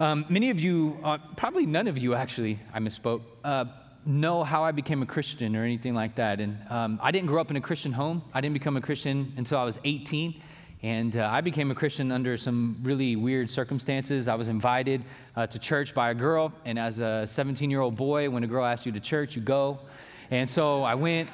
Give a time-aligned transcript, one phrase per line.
[0.00, 3.66] Um, many of you, uh, probably none of you actually, I misspoke, uh,
[4.06, 6.40] know how I became a Christian or anything like that.
[6.40, 8.22] And um, I didn't grow up in a Christian home.
[8.32, 10.40] I didn't become a Christian until I was 18.
[10.82, 14.26] And uh, I became a Christian under some really weird circumstances.
[14.26, 15.04] I was invited
[15.36, 18.46] uh, to church by a girl, and as a 17 year old boy, when a
[18.46, 19.80] girl asks you to church, you go.
[20.30, 21.30] And so I went,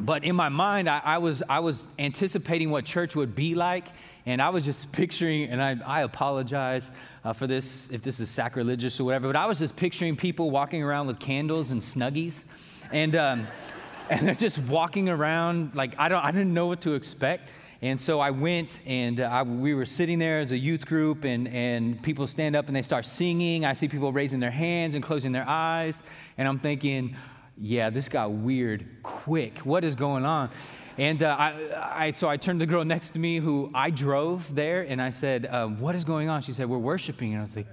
[0.00, 3.88] but in my mind, I, I was, I was anticipating what church would be like,
[4.28, 6.92] and I was just picturing, and I, I apologize
[7.24, 10.50] uh, for this if this is sacrilegious or whatever, but I was just picturing people
[10.50, 12.44] walking around with candles and snuggies.
[12.92, 13.46] And, um,
[14.10, 17.50] and they're just walking around like I, don't, I didn't know what to expect.
[17.80, 21.24] And so I went and uh, I, we were sitting there as a youth group,
[21.24, 23.64] and, and people stand up and they start singing.
[23.64, 26.02] I see people raising their hands and closing their eyes.
[26.36, 27.16] And I'm thinking,
[27.56, 29.58] yeah, this got weird quick.
[29.58, 30.50] What is going on?
[30.98, 33.90] And uh, I, I, so I turned to the girl next to me who I
[33.90, 36.42] drove there and I said, uh, What is going on?
[36.42, 37.32] She said, We're worshiping.
[37.32, 37.68] And I was like,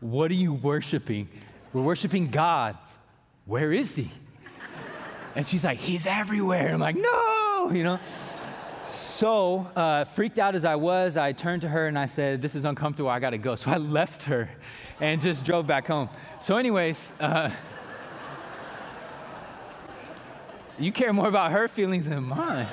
[0.00, 1.28] What are you worshiping?
[1.74, 2.78] We're worshiping God.
[3.44, 4.10] Where is He?
[5.36, 6.72] And she's like, He's everywhere.
[6.72, 8.00] I'm like, No, you know?
[8.86, 12.54] So, uh, freaked out as I was, I turned to her and I said, This
[12.54, 13.54] is uncomfortable, I gotta go.
[13.54, 14.48] So I left her
[14.98, 16.08] and just drove back home.
[16.40, 17.50] So, anyways, uh,
[20.78, 22.66] you care more about her feelings than mine.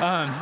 [0.00, 0.34] Um,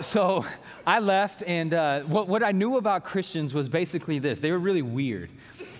[0.00, 0.44] so
[0.86, 4.58] I left, and uh, what, what I knew about Christians was basically this they were
[4.58, 5.30] really weird.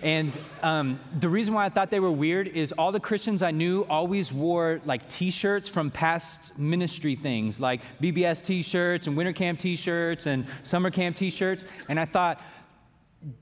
[0.03, 3.51] And um, the reason why I thought they were weird is all the Christians I
[3.51, 9.17] knew always wore like t shirts from past ministry things, like VBS t shirts and
[9.17, 11.65] winter camp t shirts and summer camp t shirts.
[11.89, 12.41] And I thought,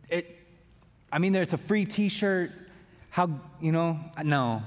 [0.09, 0.39] it,
[1.11, 2.51] I mean, there's a free t shirt.
[3.09, 3.29] How,
[3.61, 4.61] you know, no,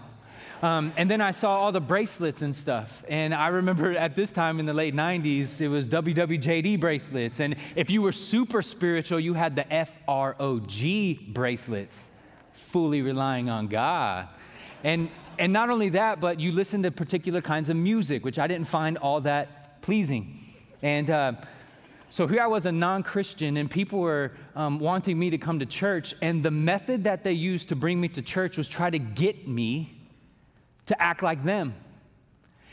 [0.63, 3.05] um, and then I saw all the bracelets and stuff.
[3.09, 7.39] And I remember at this time in the late 90s, it was WWJD bracelets.
[7.39, 12.09] And if you were super spiritual, you had the FROG bracelets,
[12.53, 14.29] fully relying on God.
[14.83, 18.49] And, and not only that, but you listened to particular kinds of music, which I
[18.49, 20.41] didn't find all that pleasing.
[20.83, 21.33] And uh,
[22.11, 25.61] so here I was, a non Christian, and people were um, wanting me to come
[25.61, 26.15] to church.
[26.21, 29.47] And the method that they used to bring me to church was try to get
[29.47, 29.98] me
[30.89, 31.75] to act like them.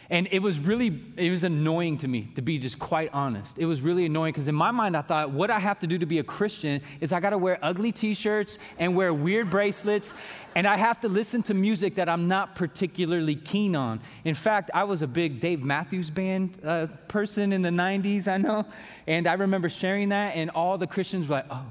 [0.10, 3.58] And it was really, it was annoying to me, to be just quite honest.
[3.58, 5.98] It was really annoying because in my mind, I thought, what I have to do
[5.98, 9.50] to be a Christian is I got to wear ugly t shirts and wear weird
[9.50, 10.14] bracelets,
[10.54, 14.00] and I have to listen to music that I'm not particularly keen on.
[14.24, 18.38] In fact, I was a big Dave Matthews Band uh, person in the 90s, I
[18.38, 18.66] know.
[19.08, 21.66] And I remember sharing that, and all the Christians were like, oh,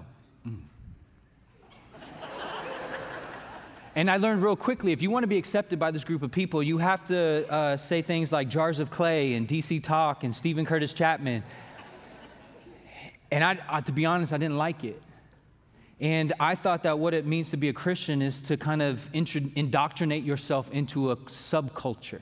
[3.97, 6.33] And I learned real quickly if you want to be accepted by this group of
[6.33, 10.35] people, you have to uh, say things like Jars of Clay and DC Talk and
[10.35, 11.45] Steven Curtis Chapman.
[13.31, 15.01] And I, uh, to be honest, I didn't like it.
[16.01, 19.09] And I thought that what it means to be a Christian is to kind of
[19.13, 22.21] indoctrinate yourself into a subculture.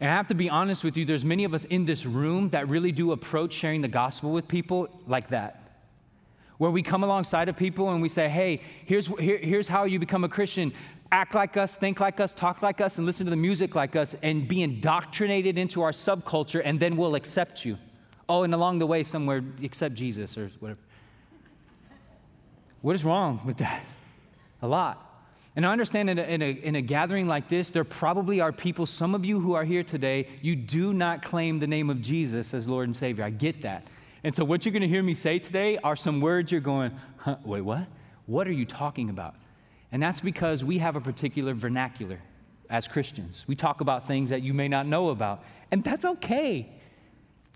[0.00, 2.50] And I have to be honest with you, there's many of us in this room
[2.50, 5.59] that really do approach sharing the gospel with people like that
[6.60, 9.98] where we come alongside of people and we say, hey, here's, here, here's how you
[9.98, 10.74] become a Christian.
[11.10, 13.96] Act like us, think like us, talk like us, and listen to the music like
[13.96, 17.78] us, and be indoctrinated into our subculture, and then we'll accept you.
[18.28, 20.78] Oh, and along the way, somewhere, accept Jesus or whatever.
[22.82, 23.82] What is wrong with that?
[24.60, 25.24] A lot.
[25.56, 28.52] And I understand in a, in, a, in a, gathering like this, there probably are
[28.52, 32.02] people, some of you who are here today, you do not claim the name of
[32.02, 33.24] Jesus as Lord and Savior.
[33.24, 33.86] I get that.
[34.22, 36.92] And so, what you're going to hear me say today are some words you're going,
[37.16, 37.86] huh, wait, what?
[38.26, 39.34] What are you talking about?
[39.92, 42.18] And that's because we have a particular vernacular
[42.68, 43.44] as Christians.
[43.48, 46.68] We talk about things that you may not know about, and that's okay.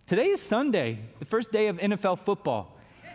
[0.07, 2.77] Today is Sunday, the first day of NFL football.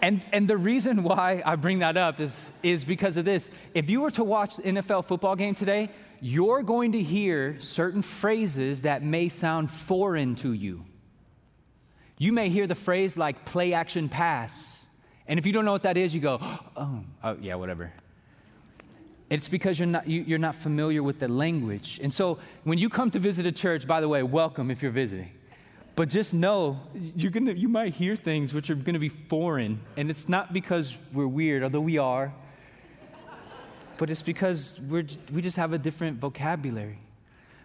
[0.00, 3.50] And, and the reason why I bring that up is, is because of this.
[3.74, 5.90] If you were to watch the NFL football game today,
[6.20, 10.84] you're going to hear certain phrases that may sound foreign to you.
[12.18, 14.86] You may hear the phrase like play action pass.
[15.26, 16.38] And if you don't know what that is, you go,
[16.76, 17.92] oh, oh yeah, whatever.
[19.30, 22.00] It's because you're not, you, you're not familiar with the language.
[22.02, 24.90] And so when you come to visit a church, by the way, welcome if you're
[24.90, 25.30] visiting.
[25.96, 29.80] But just know you're gonna, you might hear things which are going to be foreign.
[29.96, 32.32] And it's not because we're weird, although we are
[33.98, 36.98] but it's because we're, we just have a different vocabulary.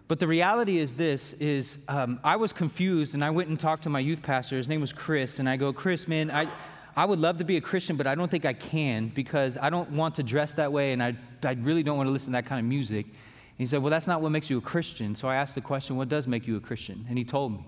[0.06, 3.84] But the reality is this is um, I was confused and I went and talked
[3.84, 4.56] to my youth pastor.
[4.56, 5.38] His name was Chris.
[5.38, 6.46] And I go, Chris, man, I,
[6.94, 9.70] I would love to be a Christian, but I don't think I can because I
[9.70, 12.32] don't want to dress that way and I, I really don't want to listen to
[12.32, 13.06] that kind of music.
[13.06, 13.14] And
[13.58, 15.14] he said, Well, that's not what makes you a Christian.
[15.14, 17.06] So I asked the question, What does make you a Christian?
[17.08, 17.64] And he told me.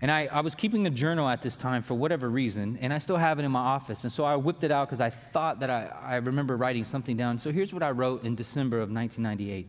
[0.00, 2.98] And I, I was keeping a journal at this time for whatever reason, and I
[2.98, 4.04] still have it in my office.
[4.04, 7.16] And so I whipped it out because I thought that I, I remember writing something
[7.16, 7.38] down.
[7.38, 9.68] So here's what I wrote in December of 1998.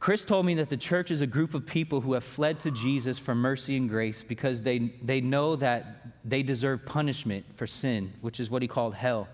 [0.00, 2.70] Chris told me that the church is a group of people who have fled to
[2.72, 8.12] Jesus for mercy and grace because they, they know that they deserve punishment for sin,
[8.20, 9.28] which is what he called hell.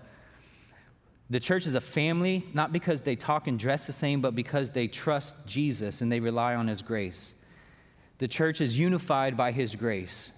[1.31, 4.71] The church is a family, not because they talk and dress the same, but because
[4.71, 7.33] they trust Jesus and they rely on his grace.
[8.19, 10.31] The church is unified by his grace.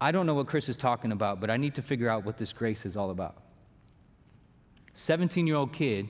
[0.00, 2.38] I don't know what Chris is talking about, but I need to figure out what
[2.38, 3.36] this grace is all about.
[4.94, 6.08] 17 year old kid,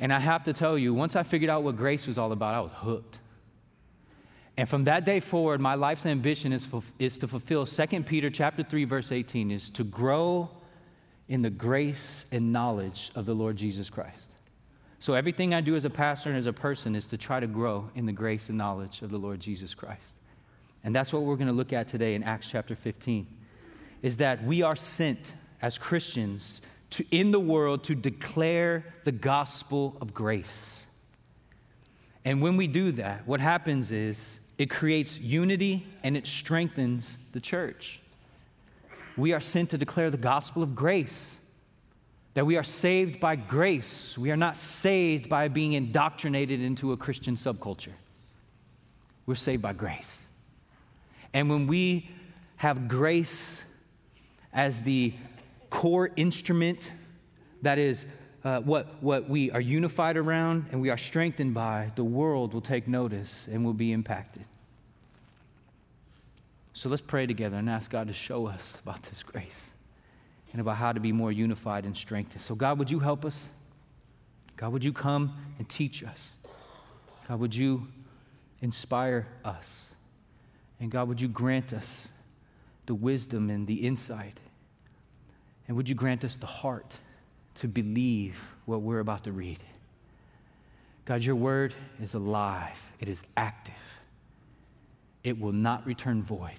[0.00, 2.54] and I have to tell you, once I figured out what grace was all about,
[2.54, 3.20] I was hooked.
[4.56, 6.66] And from that day forward, my life's ambition is,
[6.98, 10.50] is to fulfill 2 Peter chapter 3, verse 18, is to grow
[11.28, 14.30] in the grace and knowledge of the Lord Jesus Christ.
[15.00, 17.46] So everything I do as a pastor and as a person is to try to
[17.46, 20.14] grow in the grace and knowledge of the Lord Jesus Christ.
[20.82, 23.26] And that's what we're going to look at today in Acts chapter 15.
[24.02, 29.96] Is that we are sent as Christians to in the world to declare the gospel
[30.00, 30.86] of grace.
[32.24, 37.40] And when we do that, what happens is it creates unity and it strengthens the
[37.40, 38.00] church.
[39.16, 41.37] We are sent to declare the gospel of grace
[42.38, 44.16] that we are saved by grace.
[44.16, 47.94] We are not saved by being indoctrinated into a Christian subculture.
[49.26, 50.24] We're saved by grace.
[51.34, 52.08] And when we
[52.58, 53.64] have grace
[54.52, 55.14] as the
[55.68, 56.92] core instrument
[57.62, 58.06] that is
[58.44, 62.60] uh, what, what we are unified around and we are strengthened by, the world will
[62.60, 64.46] take notice and will be impacted.
[66.72, 69.72] So let's pray together and ask God to show us about this grace
[70.52, 72.40] and about how to be more unified and strengthened.
[72.40, 73.50] So, God, would you help us?
[74.56, 76.34] God, would you come and teach us?
[77.28, 77.86] God, would you
[78.60, 79.86] inspire us?
[80.80, 82.08] And God, would you grant us
[82.86, 84.40] the wisdom and the insight?
[85.66, 86.96] And would you grant us the heart
[87.56, 89.58] to believe what we're about to read?
[91.04, 93.74] God, your word is alive, it is active,
[95.24, 96.58] it will not return void.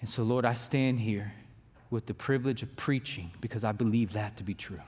[0.00, 1.32] And so, Lord, I stand here
[1.92, 4.80] with the privilege of preaching because I believe that to be true.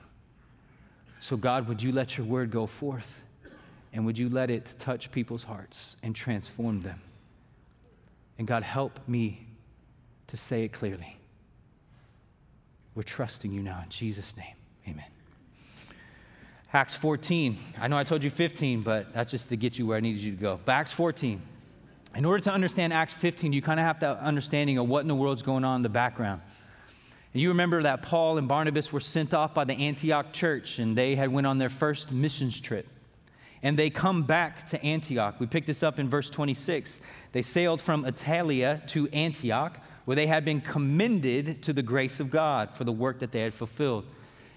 [1.21, 3.21] So, God, would you let your word go forth
[3.93, 6.99] and would you let it touch people's hearts and transform them?
[8.39, 9.45] And God, help me
[10.27, 11.15] to say it clearly.
[12.95, 14.55] We're trusting you now in Jesus' name.
[14.87, 15.05] Amen.
[16.73, 17.55] Acts 14.
[17.79, 20.23] I know I told you 15, but that's just to get you where I needed
[20.23, 20.59] you to go.
[20.65, 21.39] But Acts 14.
[22.15, 25.07] In order to understand Acts 15, you kind of have to understanding of what in
[25.07, 26.41] the world's going on in the background.
[27.35, 30.97] And you remember that Paul and Barnabas were sent off by the Antioch church and
[30.97, 32.87] they had went on their first missions trip.
[33.61, 35.37] And they come back to Antioch.
[35.37, 37.01] We pick this up in verse 26.
[37.33, 42.31] They sailed from Attalia to Antioch, where they had been commended to the grace of
[42.31, 44.05] God for the work that they had fulfilled.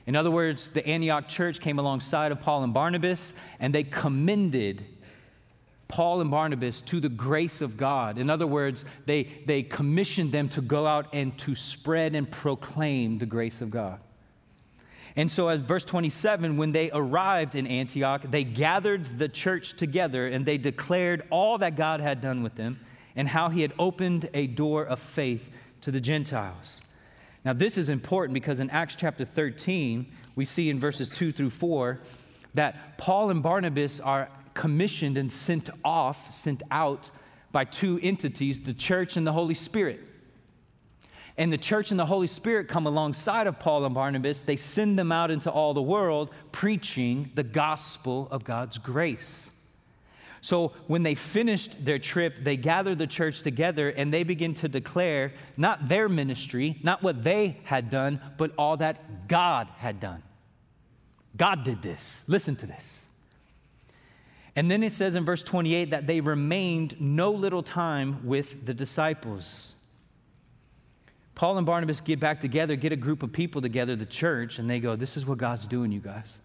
[0.06, 4.84] In other words, the Antioch church came alongside of Paul and Barnabas, and they commended
[5.88, 8.18] Paul and Barnabas to the grace of God.
[8.18, 13.18] In other words, they, they commissioned them to go out and to spread and proclaim
[13.18, 13.98] the grace of God.
[15.16, 20.28] And so, as verse 27, when they arrived in Antioch, they gathered the church together
[20.28, 22.78] and they declared all that God had done with them
[23.16, 25.50] and how he had opened a door of faith
[25.80, 26.82] to the Gentiles.
[27.44, 31.50] Now, this is important because in Acts chapter 13, we see in verses 2 through
[31.50, 31.98] 4
[32.54, 34.28] that Paul and Barnabas are
[34.58, 37.10] commissioned and sent off, sent out
[37.52, 40.00] by two entities, the church and the Holy Spirit.
[41.38, 44.42] And the church and the Holy Spirit come alongside of Paul and Barnabas.
[44.42, 49.52] They send them out into all the world preaching the gospel of God's grace.
[50.40, 54.68] So when they finished their trip, they gather the church together and they begin to
[54.68, 60.22] declare not their ministry, not what they had done, but all that God had done.
[61.36, 62.24] God did this.
[62.26, 63.07] Listen to this.
[64.58, 68.74] And then it says in verse 28 that they remained no little time with the
[68.74, 69.76] disciples.
[71.36, 74.68] Paul and Barnabas get back together, get a group of people together, the church, and
[74.68, 76.38] they go, This is what God's doing, you guys.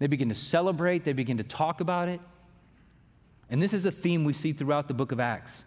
[0.00, 2.20] They begin to celebrate, they begin to talk about it.
[3.48, 5.66] And this is a theme we see throughout the book of Acts.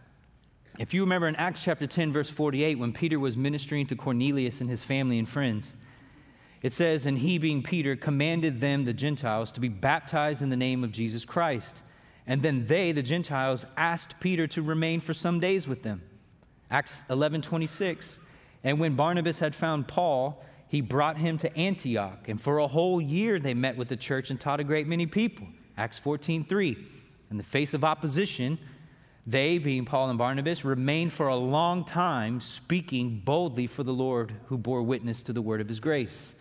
[0.80, 4.60] If you remember in Acts chapter 10, verse 48, when Peter was ministering to Cornelius
[4.60, 5.78] and his family and friends,
[6.62, 10.58] it says, And he, being Peter, commanded them, the Gentiles, to be baptized in the
[10.58, 11.82] name of Jesus Christ.
[12.28, 16.02] And then they, the Gentiles, asked Peter to remain for some days with them.
[16.70, 18.20] Acts 11 26.
[18.64, 22.28] And when Barnabas had found Paul, he brought him to Antioch.
[22.28, 25.06] And for a whole year they met with the church and taught a great many
[25.06, 25.48] people.
[25.78, 26.78] Acts 14 3.
[27.32, 28.60] In the face of opposition,
[29.26, 34.34] They, being Paul and Barnabas, remained for a long time speaking boldly for the Lord
[34.48, 36.36] who bore witness to the word of his grace.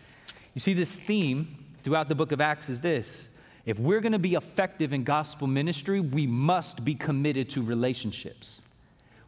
[0.53, 1.47] You see, this theme
[1.83, 3.29] throughout the book of Acts is this
[3.65, 8.61] if we're going to be effective in gospel ministry, we must be committed to relationships.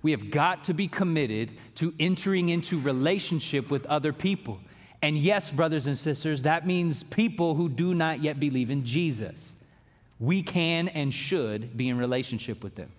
[0.01, 4.59] We have got to be committed to entering into relationship with other people.
[5.03, 9.55] And yes, brothers and sisters, that means people who do not yet believe in Jesus.
[10.19, 12.91] We can and should be in relationship with them.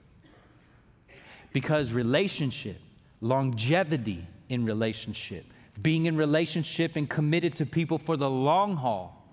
[1.53, 2.81] Because relationship,
[3.21, 5.45] longevity in relationship,
[5.81, 9.25] being in relationship and committed to people for the long haul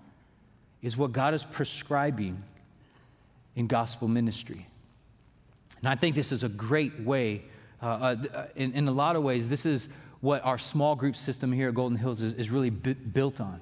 [0.81, 2.41] is what God is prescribing
[3.55, 4.65] in gospel ministry.
[5.79, 7.43] And I think this is a great way,
[7.81, 9.89] uh, uh, in, in a lot of ways, this is
[10.21, 13.59] what our small group system here at Golden Hills is, is really b- built on.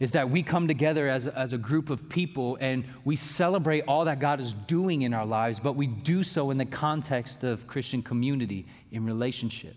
[0.00, 4.04] Is that we come together as as a group of people and we celebrate all
[4.04, 7.66] that God is doing in our lives, but we do so in the context of
[7.66, 9.74] Christian community in relationship.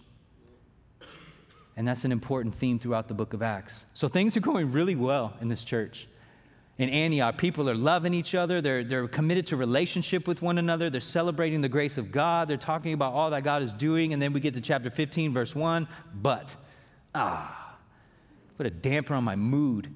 [1.77, 3.85] And that's an important theme throughout the book of Acts.
[3.93, 6.07] So things are going really well in this church
[6.81, 8.59] in Antioch, people are loving each other.
[8.59, 10.89] They're, they're committed to relationship with one another.
[10.89, 12.47] They're celebrating the grace of God.
[12.47, 14.13] They're talking about all that God is doing.
[14.13, 15.87] And then we get to chapter 15, verse 1.
[16.11, 16.55] But,
[17.13, 17.77] ah,
[18.57, 19.93] put a damper on my mood.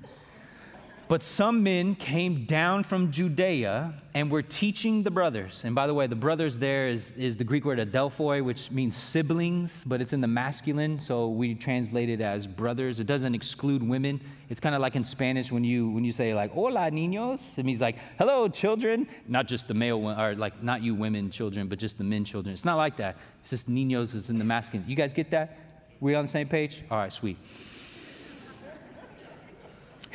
[1.08, 5.64] But some men came down from Judea and were teaching the brothers.
[5.64, 8.98] And by the way, the brothers there is, is the Greek word adelphoi, which means
[8.98, 13.00] siblings, but it's in the masculine, so we translate it as brothers.
[13.00, 14.20] It doesn't exclude women.
[14.50, 17.66] It's kind of like in Spanish when you when you say like "Hola, niños," it
[17.66, 21.68] means like "Hello, children." Not just the male one, or like not you women children,
[21.68, 22.54] but just the men children.
[22.54, 23.16] It's not like that.
[23.42, 24.88] It's just niños is in the masculine.
[24.90, 25.58] You guys get that?
[26.00, 26.84] We on the same page?
[26.90, 27.38] All right, sweet.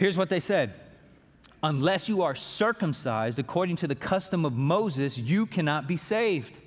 [0.00, 0.72] Here's what they said
[1.62, 6.58] Unless you are circumcised according to the custom of Moses, you cannot be saved.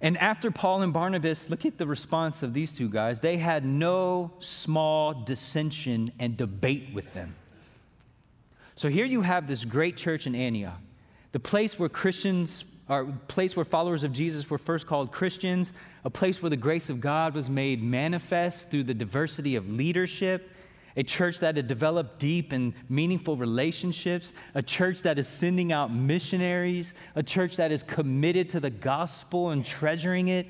[0.00, 3.20] And after Paul and Barnabas, look at the response of these two guys.
[3.20, 7.36] They had no small dissension and debate with them.
[8.74, 10.80] So here you have this great church in Antioch,
[11.30, 15.72] the place where Christians, or place where followers of Jesus were first called Christians,
[16.04, 20.50] a place where the grace of God was made manifest through the diversity of leadership
[20.96, 25.92] a church that had developed deep and meaningful relationships, a church that is sending out
[25.92, 30.46] missionaries, a church that is committed to the gospel and treasuring it,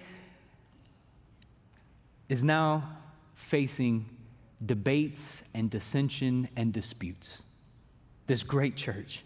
[2.29, 2.99] is now
[3.35, 4.05] facing
[4.65, 7.43] debates and dissension and disputes.
[8.27, 9.23] This great church.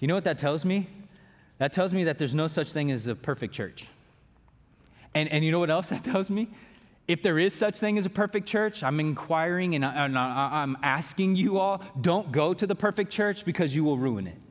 [0.00, 0.88] You know what that tells me?
[1.58, 3.86] That tells me that there's no such thing as a perfect church.
[5.14, 6.48] And, and you know what else that tells me?
[7.08, 11.36] If there is such thing as a perfect church, I'm inquiring and, I, am asking
[11.36, 14.36] you all, don't go to the perfect church because you will ruin it.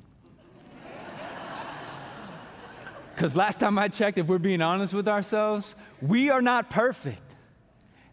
[3.15, 7.35] Because last time I checked, if we're being honest with ourselves, we are not perfect.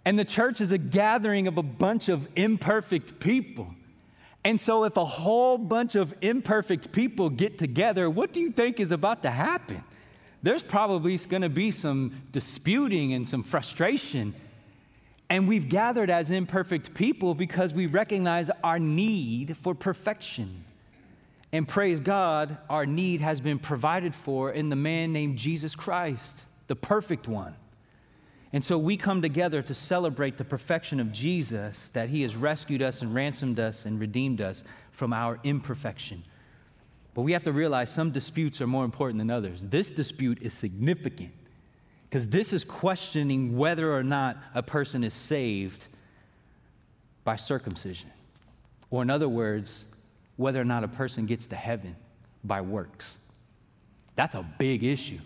[0.06, 3.74] And the church is a gathering of a bunch of imperfect people.
[4.44, 8.80] And so, if a whole bunch of imperfect people get together, what do you think
[8.80, 9.82] is about to happen?
[10.44, 14.34] There's probably going to be some disputing and some frustration.
[15.30, 20.64] And we've gathered as imperfect people because we recognize our need for perfection.
[21.50, 26.44] And praise God, our need has been provided for in the man named Jesus Christ,
[26.66, 27.54] the perfect one.
[28.52, 32.82] And so we come together to celebrate the perfection of Jesus, that he has rescued
[32.82, 36.22] us and ransomed us and redeemed us from our imperfection.
[37.14, 39.62] But we have to realize some disputes are more important than others.
[39.62, 41.32] This dispute is significant
[42.08, 45.86] because this is questioning whether or not a person is saved
[47.22, 48.10] by circumcision.
[48.90, 49.86] Or, in other words,
[50.36, 51.96] whether or not a person gets to heaven
[52.42, 53.18] by works.
[54.16, 55.18] That's a big issue.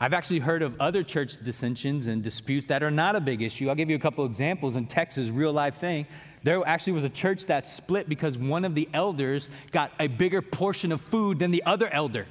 [0.00, 3.68] I've actually heard of other church dissensions and disputes that are not a big issue.
[3.68, 6.06] I'll give you a couple examples in Texas, real life thing.
[6.42, 10.42] There actually was a church that split because one of the elders got a bigger
[10.42, 12.26] portion of food than the other elder.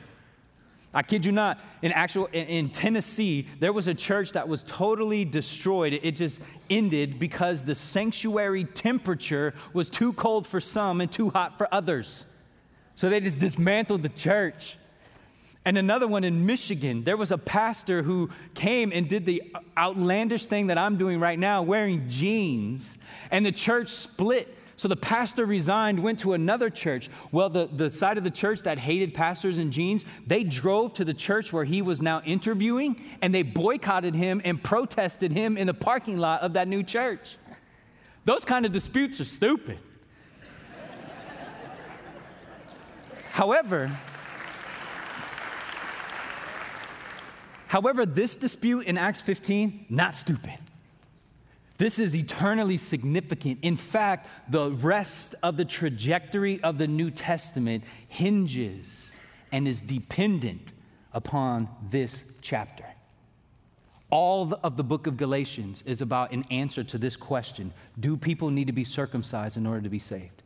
[0.94, 1.60] I kid you not.
[1.82, 6.00] In actual in, in, Tennessee, there was a church that was totally destroyed.
[6.02, 11.58] It just ended because the sanctuary temperature was too cold for some and too hot
[11.58, 12.26] for others.
[12.96, 14.78] So they just dismantled the church.
[15.68, 19.44] And another one in Michigan, there was a pastor who came and did the
[19.78, 22.98] outlandish thing that I'm doing right now, wearing jeans,
[23.32, 24.56] and the church split.
[24.78, 27.10] So the pastor resigned, went to another church.
[27.34, 31.04] Well, the, the side of the church that hated pastors in jeans, they drove to
[31.04, 35.68] the church where he was now interviewing, and they boycotted him and protested him in
[35.68, 37.36] the parking lot of that new church.
[38.24, 39.80] Those kind of disputes are stupid.
[43.32, 43.92] However,
[47.68, 50.58] However, this dispute in Acts 15, not stupid.
[51.78, 53.60] This is eternally significant.
[53.62, 59.16] In fact, the rest of the trajectory of the New Testament hinges
[59.52, 60.74] and is dependent
[61.14, 62.86] upon this chapter.
[64.10, 68.50] All of the book of Galatians is about an answer to this question Do people
[68.50, 70.42] need to be circumcised in order to be saved?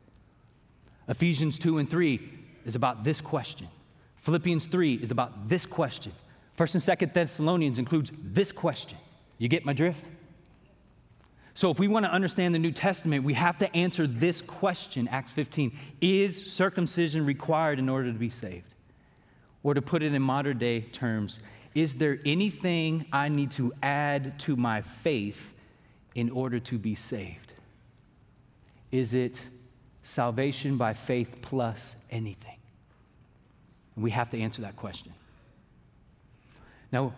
[1.08, 2.30] Ephesians 2 and 3
[2.66, 3.68] is about this question.
[4.18, 6.12] Philippians 3 is about this question.
[6.54, 8.98] First and Second Thessalonians includes this question.
[9.38, 10.10] You get my drift?
[11.54, 15.08] So, if we want to understand the New Testament, we have to answer this question,
[15.10, 18.74] Acts 15 Is circumcision required in order to be saved?
[19.64, 21.40] Or to put it in modern day terms,
[21.76, 25.54] is there anything I need to add to my faith
[26.16, 27.54] in order to be saved?
[28.92, 29.48] Is it
[30.04, 32.58] salvation by faith plus anything?
[33.96, 35.14] we have to answer that question.
[36.92, 37.14] Now,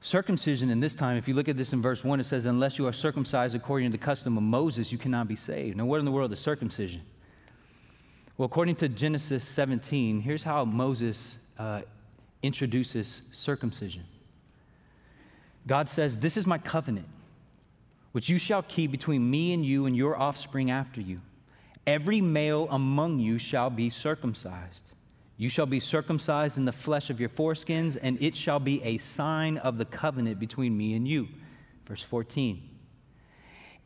[0.00, 2.78] circumcision in this time, if you look at this in verse 1, it says, Unless
[2.78, 5.76] you are circumcised according to the custom of Moses, you cannot be saved.
[5.76, 7.02] Now, what in the world is circumcision?
[8.38, 11.82] Well, according to Genesis 17, here's how Moses uh,
[12.42, 14.04] introduces circumcision.
[15.66, 17.08] God says, This is my covenant,
[18.12, 21.20] which you shall keep between me and you and your offspring after you.
[21.86, 24.90] Every male among you shall be circumcised.
[25.38, 28.96] You shall be circumcised in the flesh of your foreskins, and it shall be a
[28.98, 31.28] sign of the covenant between me and you.
[31.84, 32.70] Verse 14.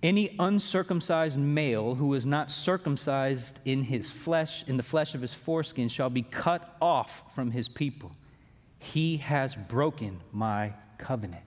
[0.02, 5.34] Any uncircumcised male who is not circumcised in his flesh, in the flesh of his
[5.34, 8.12] foreskin, shall be cut off from his people.
[8.78, 11.42] He has broken my covenant.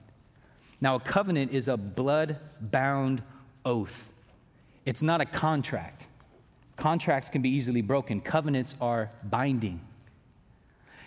[0.80, 3.22] Now, a covenant is a blood bound
[3.64, 4.10] oath,
[4.84, 6.06] it's not a contract.
[6.76, 9.80] Contracts can be easily broken, covenants are binding.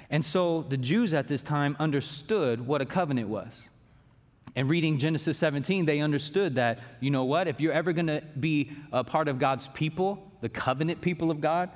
[0.09, 3.69] And so the Jews at this time understood what a covenant was.
[4.55, 8.23] And reading Genesis 17, they understood that, you know what, if you're ever going to
[8.39, 11.69] be a part of God's people, the covenant people of God,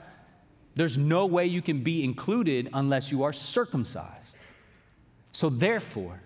[0.76, 4.38] there's no way you can be included unless you are circumcised.
[5.34, 6.22] So, therefore,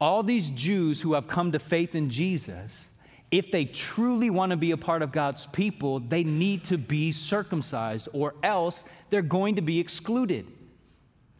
[0.00, 2.88] all these Jews who have come to faith in Jesus,
[3.30, 7.12] if they truly want to be a part of God's people, they need to be
[7.12, 10.46] circumcised, or else they're going to be excluded.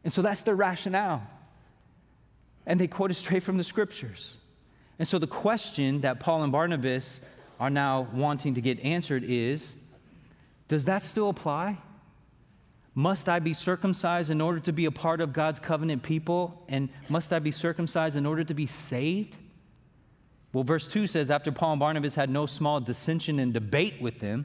[0.04, 1.22] And so that's their rationale.
[2.66, 4.38] And they quote it straight from the scriptures.
[4.98, 7.20] And so the question that Paul and Barnabas
[7.58, 9.74] are now wanting to get answered is
[10.68, 11.78] Does that still apply?
[12.94, 16.62] Must I be circumcised in order to be a part of God's covenant people?
[16.68, 19.38] And must I be circumcised in order to be saved?
[20.52, 24.18] Well, verse 2 says, After Paul and Barnabas had no small dissension and debate with
[24.18, 24.44] them,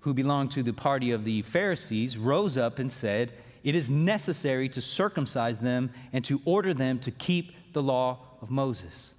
[0.00, 3.32] who belonged to the party of the Pharisees, rose up and said,
[3.64, 8.50] It is necessary to circumcise them and to order them to keep the law of
[8.50, 9.14] Moses.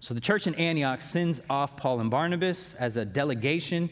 [0.00, 3.90] So the church in Antioch sends off Paul and Barnabas as a delegation.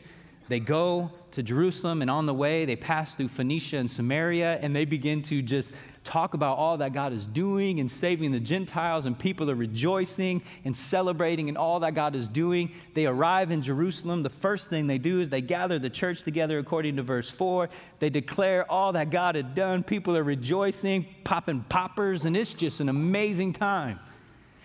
[0.48, 4.76] They go to Jerusalem, and on the way, they pass through Phoenicia and Samaria, and
[4.76, 5.72] they begin to just
[6.04, 10.42] talk about all that God is doing and saving the Gentiles, and people are rejoicing
[10.64, 12.72] and celebrating and all that God is doing.
[12.92, 14.22] They arrive in Jerusalem.
[14.22, 17.70] The first thing they do is they gather the church together according to verse 4.
[17.98, 19.82] They declare all that God had done.
[19.82, 23.98] People are rejoicing, popping poppers, and it's just an amazing time.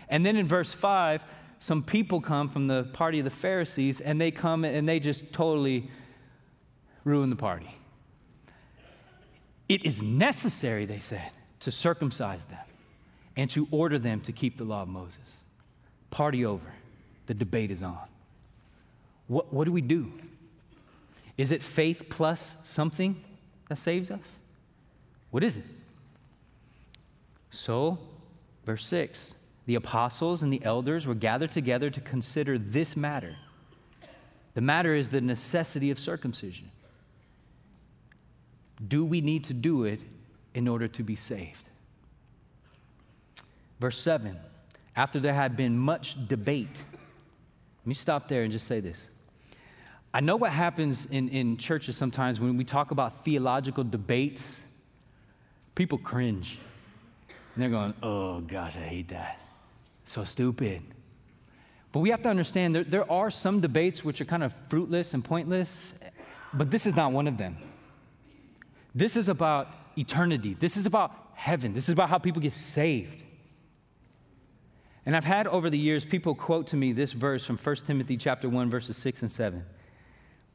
[0.09, 1.23] And then in verse 5,
[1.59, 5.33] some people come from the party of the Pharisees, and they come and they just
[5.33, 5.89] totally
[7.03, 7.69] ruin the party.
[9.67, 12.59] It is necessary, they said, to circumcise them
[13.35, 15.37] and to order them to keep the law of Moses.
[16.09, 16.67] Party over.
[17.27, 18.07] The debate is on.
[19.27, 20.11] What, what do we do?
[21.37, 23.21] Is it faith plus something
[23.67, 24.37] that saves us?
[25.29, 25.65] What is it?
[27.51, 27.99] So,
[28.65, 29.35] verse 6
[29.69, 33.35] the apostles and the elders were gathered together to consider this matter.
[34.55, 36.71] The matter is the necessity of circumcision.
[38.87, 40.01] Do we need to do it
[40.55, 41.69] in order to be saved?
[43.79, 44.39] Verse 7
[44.95, 49.11] After there had been much debate, let me stop there and just say this.
[50.15, 54.63] I know what happens in, in churches sometimes when we talk about theological debates,
[55.75, 56.57] people cringe.
[57.53, 59.39] And they're going, oh gosh, I hate that.
[60.09, 60.81] So stupid.
[61.91, 65.13] But we have to understand there, there are some debates which are kind of fruitless
[65.13, 65.93] and pointless,
[66.51, 67.57] but this is not one of them.
[68.95, 69.67] This is about
[69.99, 70.55] eternity.
[70.55, 71.75] This is about heaven.
[71.75, 73.23] This is about how people get saved.
[75.05, 78.17] And I've had over the years people quote to me this verse from 1 Timothy
[78.17, 79.63] chapter 1 verses 6 and 7.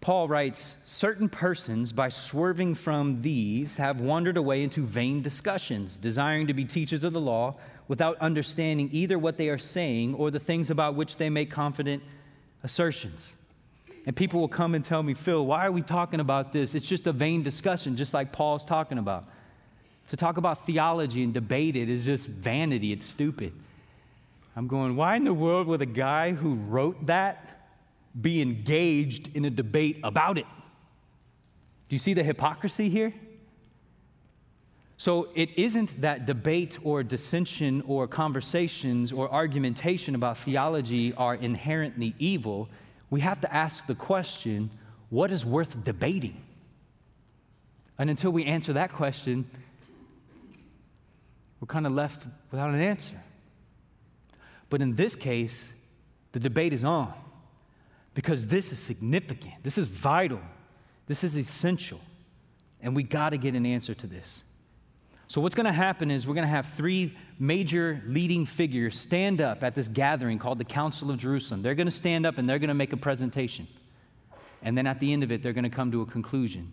[0.00, 6.48] Paul writes, certain persons by swerving from these have wandered away into vain discussions, desiring
[6.48, 7.56] to be teachers of the law
[7.88, 12.02] without understanding either what they are saying or the things about which they make confident
[12.62, 13.36] assertions.
[14.06, 16.74] And people will come and tell me, Phil, why are we talking about this?
[16.74, 19.24] It's just a vain discussion, just like Paul's talking about.
[20.10, 23.52] To talk about theology and debate it is just vanity, it's stupid.
[24.56, 27.70] I'm going, why in the world would a guy who wrote that
[28.20, 30.46] be engaged in a debate about it?
[31.88, 33.12] Do you see the hypocrisy here?
[35.04, 42.14] So it isn't that debate or dissension or conversations or argumentation about theology are inherently
[42.18, 42.70] evil.
[43.10, 44.70] We have to ask the question
[45.10, 46.40] what is worth debating?
[47.98, 49.44] And until we answer that question,
[51.60, 53.20] we're kind of left without an answer.
[54.70, 55.70] But in this case,
[56.32, 57.12] the debate is on
[58.14, 60.40] because this is significant, this is vital,
[61.06, 62.00] this is essential,
[62.80, 64.44] and we got to get an answer to this.
[65.26, 69.40] So, what's going to happen is we're going to have three major leading figures stand
[69.40, 71.62] up at this gathering called the Council of Jerusalem.
[71.62, 73.66] They're going to stand up and they're going to make a presentation.
[74.62, 76.72] And then at the end of it, they're going to come to a conclusion.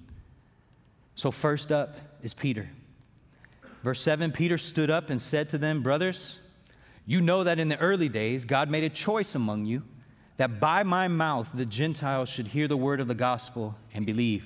[1.15, 2.69] So, first up is Peter.
[3.83, 6.39] Verse 7 Peter stood up and said to them, Brothers,
[7.05, 9.83] you know that in the early days God made a choice among you
[10.37, 14.45] that by my mouth the Gentiles should hear the word of the gospel and believe.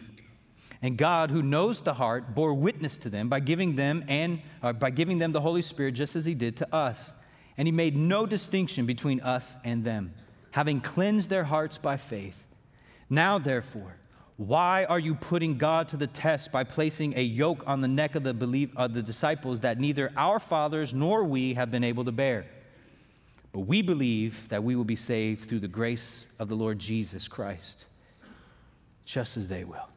[0.82, 4.74] And God, who knows the heart, bore witness to them by giving them and uh,
[4.74, 7.14] by giving them the Holy Spirit, just as He did to us.
[7.58, 10.14] And He made no distinction between us and them,
[10.52, 12.46] having cleansed their hearts by faith.
[13.10, 13.96] Now, therefore,
[14.38, 18.16] why are you putting God to the test by placing a yoke on the neck
[18.16, 22.04] of the, believe, uh, the disciples that neither our fathers nor we have been able
[22.04, 22.46] to bear?
[23.54, 27.30] But we believe that we will be saved through the grace of the Lord Jesus
[27.30, 27.86] Christ,
[29.06, 29.88] just as they will.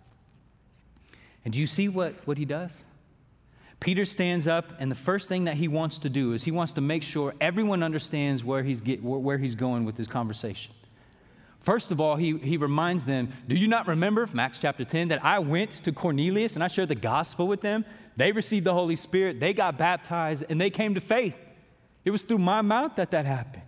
[1.45, 2.85] And do you see what, what he does?
[3.81, 6.73] Peter stands up, and the first thing that he wants to do is he wants
[6.73, 10.75] to make sure everyone understands where he's, get, where he's going with this conversation.
[11.61, 15.09] First of all, he, he reminds them, Do you not remember from Acts chapter 10
[15.09, 17.85] that I went to Cornelius and I shared the gospel with them?
[18.17, 21.37] They received the Holy Spirit, they got baptized, and they came to faith.
[22.05, 23.63] It was through my mouth that that happened.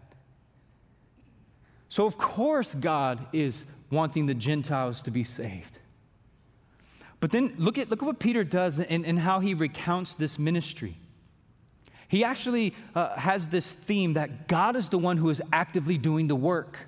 [1.88, 5.80] So, of course, God is wanting the Gentiles to be saved.
[7.20, 10.38] But then look at, look at what Peter does and, and how he recounts this
[10.38, 10.96] ministry.
[12.09, 16.26] He actually uh, has this theme that God is the one who is actively doing
[16.26, 16.78] the work.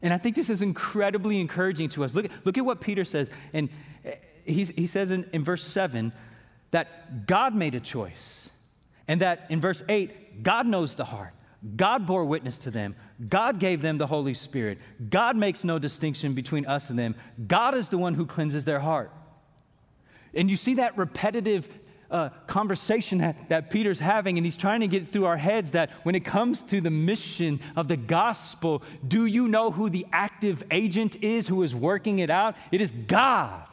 [0.00, 2.14] And I think this is incredibly encouraging to us.
[2.14, 3.28] Look, look at what Peter says.
[3.52, 3.68] And
[4.06, 4.12] uh,
[4.44, 6.12] he, he says in, in verse 7
[6.70, 8.50] that God made a choice.
[9.06, 11.34] And that in verse 8, God knows the heart.
[11.76, 12.96] God bore witness to them.
[13.28, 14.78] God gave them the Holy Spirit.
[15.10, 17.14] God makes no distinction between us and them.
[17.46, 19.12] God is the one who cleanses their heart.
[20.34, 21.68] And you see that repetitive
[22.10, 25.90] uh, conversation that, that Peter's having, and he's trying to get through our heads that
[26.02, 30.62] when it comes to the mission of the gospel, do you know who the active
[30.70, 32.54] agent is who is working it out?
[32.70, 33.66] It is God.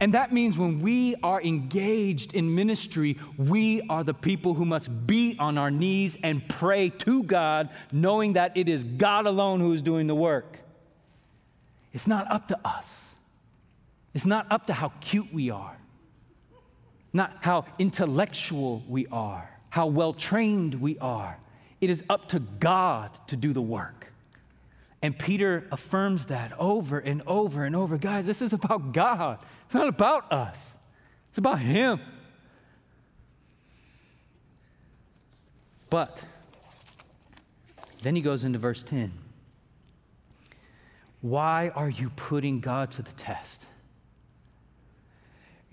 [0.00, 5.06] And that means when we are engaged in ministry, we are the people who must
[5.06, 9.72] be on our knees and pray to God, knowing that it is God alone who
[9.72, 10.58] is doing the work.
[11.92, 13.13] It's not up to us,
[14.14, 15.76] it's not up to how cute we are
[17.14, 21.38] not how intellectual we are, how well trained we are.
[21.80, 24.12] It is up to God to do the work.
[25.00, 27.96] And Peter affirms that over and over and over.
[27.98, 29.38] Guys, this is about God.
[29.66, 30.76] It's not about us,
[31.30, 32.00] it's about Him.
[35.88, 36.24] But
[38.02, 39.12] then he goes into verse 10.
[41.20, 43.64] Why are you putting God to the test?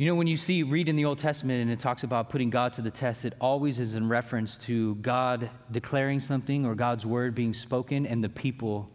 [0.02, 2.50] You know, when you see, read in the Old Testament and it talks about putting
[2.50, 7.06] God to the test, it always is in reference to God declaring something or God's
[7.06, 8.90] word being spoken and the people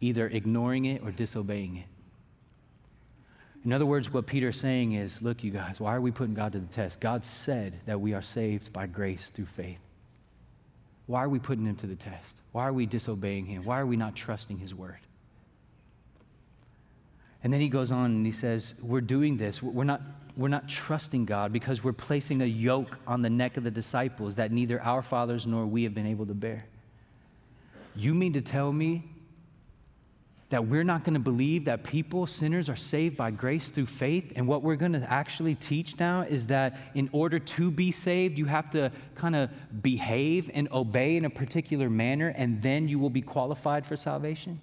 [0.00, 1.86] either ignoring it or disobeying it.
[3.64, 6.52] In other words, what Peter's saying is look, you guys, why are we putting God
[6.52, 7.00] to the test?
[7.00, 9.84] God said that we are saved by grace through faith.
[11.06, 12.40] Why are we putting him to the test?
[12.52, 13.64] Why are we disobeying him?
[13.64, 15.00] Why are we not trusting his word?
[17.44, 19.62] And then he goes on and he says, We're doing this.
[19.62, 20.00] We're not,
[20.36, 24.36] we're not trusting God because we're placing a yoke on the neck of the disciples
[24.36, 26.64] that neither our fathers nor we have been able to bear.
[27.94, 29.04] You mean to tell me
[30.48, 34.32] that we're not going to believe that people, sinners, are saved by grace through faith.
[34.36, 38.38] And what we're going to actually teach now is that in order to be saved,
[38.38, 39.50] you have to kind of
[39.82, 44.60] behave and obey in a particular manner, and then you will be qualified for salvation.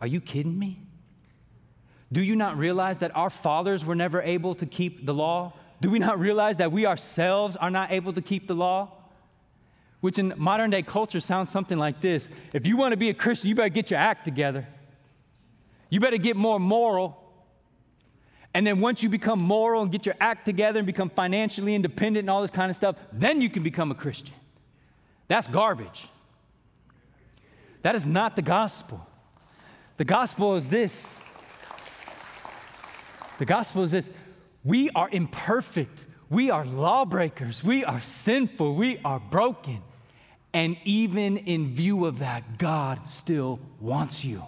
[0.00, 0.78] Are you kidding me?
[2.12, 5.52] Do you not realize that our fathers were never able to keep the law?
[5.80, 9.00] Do we not realize that we ourselves are not able to keep the law?
[10.00, 13.14] which in modern day culture sounds something like this If you want to be a
[13.14, 14.66] Christian, you better get your act together.
[15.88, 17.16] You better get more moral.
[18.52, 22.24] And then once you become moral and get your act together and become financially independent
[22.24, 24.34] and all this kind of stuff, then you can become a Christian.
[25.28, 26.08] That's garbage.
[27.82, 29.06] That is not the gospel.
[29.98, 31.22] The gospel is this.
[33.40, 34.10] The gospel is this.
[34.64, 36.04] We are imperfect.
[36.28, 37.64] We are lawbreakers.
[37.64, 38.74] We are sinful.
[38.74, 39.80] We are broken.
[40.52, 44.42] And even in view of that, God still wants you.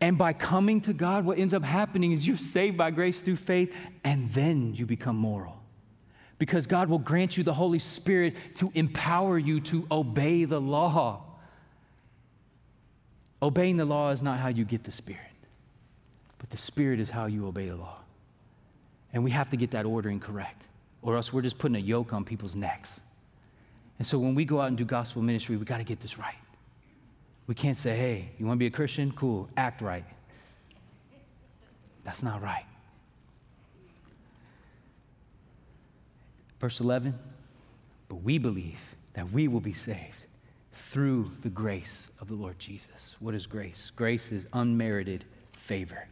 [0.00, 3.36] And by coming to God, what ends up happening is you're saved by grace through
[3.36, 5.62] faith, and then you become moral.
[6.40, 11.22] Because God will grant you the Holy Spirit to empower you to obey the law.
[13.40, 15.29] Obeying the law is not how you get the Spirit,
[16.40, 17.98] but the Spirit is how you obey the law.
[19.12, 20.64] And we have to get that ordering correct,
[21.02, 23.00] or else we're just putting a yoke on people's necks.
[23.98, 26.18] And so when we go out and do gospel ministry, we got to get this
[26.18, 26.34] right.
[27.46, 29.12] We can't say, hey, you want to be a Christian?
[29.12, 30.04] Cool, act right.
[32.04, 32.64] That's not right.
[36.58, 37.18] Verse 11,
[38.08, 38.80] but we believe
[39.14, 40.26] that we will be saved
[40.72, 43.16] through the grace of the Lord Jesus.
[43.18, 43.90] What is grace?
[43.94, 46.06] Grace is unmerited favor.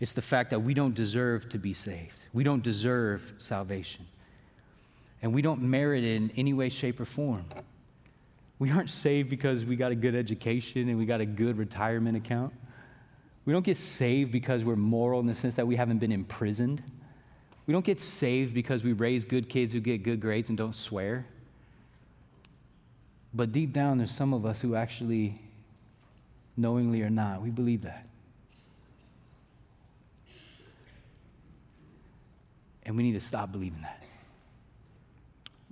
[0.00, 4.06] It's the fact that we don't deserve to be saved, we don't deserve salvation
[5.22, 7.44] and we don't merit it in any way, shape, or form.
[8.58, 12.16] We aren't saved because we got a good education and we got a good retirement
[12.16, 12.52] account.
[13.44, 16.82] We don't get saved because we're moral in the sense that we haven't been imprisoned.
[17.66, 20.74] We don't get saved because we raise good kids who get good grades and don't
[20.74, 21.26] swear.
[23.32, 25.40] But deep down, there's some of us who actually,
[26.56, 28.07] knowingly or not, we believe that.
[32.88, 34.02] And we need to stop believing that.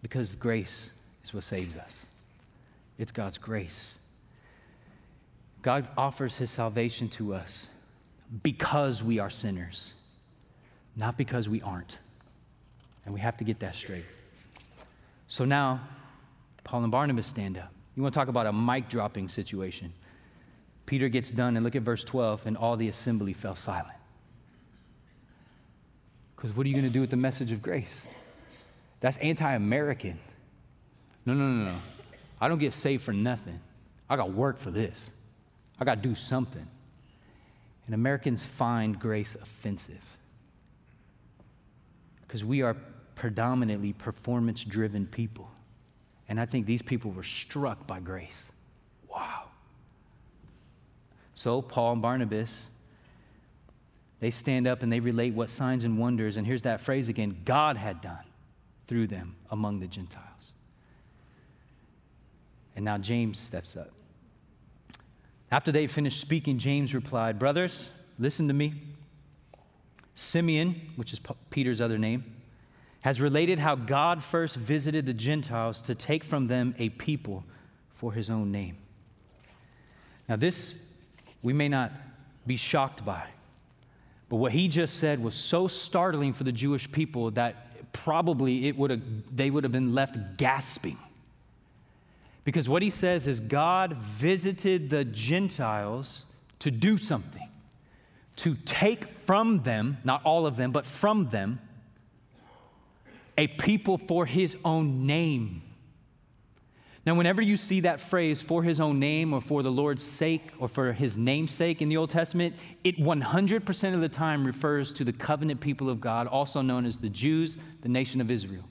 [0.02, 0.90] Because grace
[1.24, 2.06] is what saves us,
[2.98, 3.98] it's God's grace.
[5.62, 7.68] God offers his salvation to us
[8.44, 9.94] because we are sinners,
[10.94, 11.98] not because we aren't.
[13.04, 14.04] And we have to get that straight.
[15.26, 15.80] So now,
[16.62, 17.72] Paul and Barnabas stand up.
[17.96, 19.92] You want to talk about a mic dropping situation.
[20.84, 23.96] Peter gets done, and look at verse 12, and all the assembly fell silent.
[26.36, 28.06] Because what are you going to do with the message of grace?
[29.00, 30.18] That's anti American.
[31.24, 31.76] No, no, no, no.
[32.40, 33.58] I don't get saved for nothing.
[34.08, 35.10] I got work for this.
[35.80, 36.66] I got to do something.
[37.86, 40.04] And Americans find grace offensive
[42.26, 42.76] because we are
[43.14, 45.50] predominantly performance driven people.
[46.28, 48.50] And I think these people were struck by grace.
[49.08, 49.44] Wow.
[51.34, 52.68] So, Paul and Barnabas,
[54.20, 57.36] they stand up and they relate what signs and wonders, and here's that phrase again
[57.44, 58.24] God had done
[58.86, 60.52] through them among the Gentiles.
[62.74, 63.90] And now James steps up.
[65.50, 68.74] After they finished speaking, James replied, Brothers, listen to me.
[70.14, 72.24] Simeon, which is Peter's other name,
[73.02, 77.44] has related how God first visited the Gentiles to take from them a people
[77.94, 78.76] for his own name.
[80.28, 80.82] Now, this
[81.42, 81.92] we may not
[82.46, 83.28] be shocked by,
[84.28, 88.76] but what he just said was so startling for the Jewish people that probably it
[88.76, 89.02] would have,
[89.34, 90.98] they would have been left gasping.
[92.44, 96.24] Because what he says is God visited the Gentiles
[96.60, 97.48] to do something,
[98.36, 101.60] to take from them, not all of them, but from them,
[103.38, 105.62] a people for his own name.
[107.06, 110.42] Now, whenever you see that phrase for his own name or for the Lord's sake
[110.58, 115.04] or for his namesake in the Old Testament, it 100% of the time refers to
[115.04, 118.64] the covenant people of God, also known as the Jews, the nation of Israel.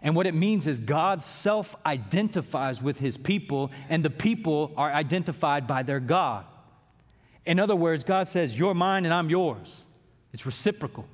[0.00, 4.90] And what it means is God self identifies with his people, and the people are
[4.90, 6.46] identified by their God.
[7.44, 9.84] In other words, God says, You're mine and I'm yours.
[10.32, 11.06] It's reciprocal.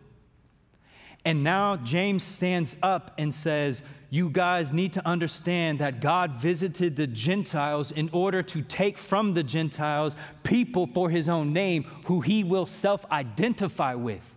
[1.24, 6.96] And now James stands up and says, You guys need to understand that God visited
[6.96, 12.20] the Gentiles in order to take from the Gentiles people for his own name who
[12.20, 14.34] he will self identify with.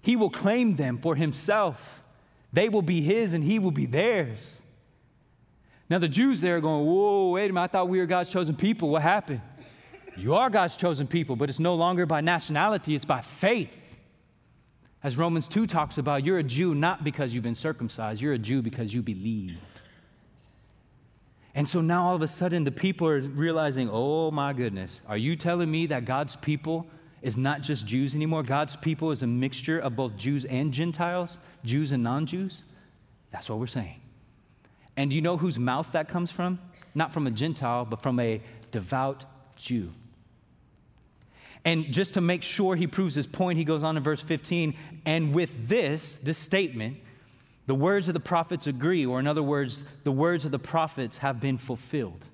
[0.00, 2.02] He will claim them for himself.
[2.52, 4.60] They will be his and he will be theirs.
[5.88, 8.30] Now, the Jews there are going, Whoa, wait a minute, I thought we were God's
[8.30, 8.88] chosen people.
[8.88, 9.40] What happened?
[10.16, 13.91] You are God's chosen people, but it's no longer by nationality, it's by faith.
[15.02, 18.38] As Romans 2 talks about, you're a Jew not because you've been circumcised, you're a
[18.38, 19.58] Jew because you believe.
[21.54, 25.16] And so now all of a sudden the people are realizing, oh my goodness, are
[25.16, 26.86] you telling me that God's people
[27.20, 28.42] is not just Jews anymore?
[28.42, 32.62] God's people is a mixture of both Jews and Gentiles, Jews and non Jews?
[33.32, 34.00] That's what we're saying.
[34.96, 36.58] And you know whose mouth that comes from?
[36.94, 39.24] Not from a Gentile, but from a devout
[39.56, 39.92] Jew.
[41.64, 44.74] And just to make sure he proves his point, he goes on in verse 15,
[45.04, 46.96] and with this, this statement,
[47.66, 51.18] the words of the prophets agree, or in other words, the words of the prophets
[51.18, 52.26] have been fulfilled.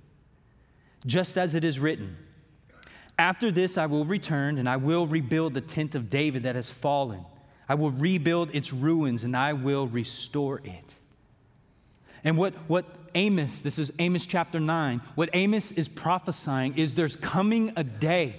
[1.05, 2.17] Just as it is written,
[3.19, 6.71] after this I will return and I will rebuild the tent of David that has
[6.71, 7.25] fallen.
[7.69, 10.97] I will rebuild its ruins and I will restore it.
[12.25, 17.17] And what, what Amos, this is Amos chapter 9, what Amos is prophesying is there's
[17.17, 18.37] coming a day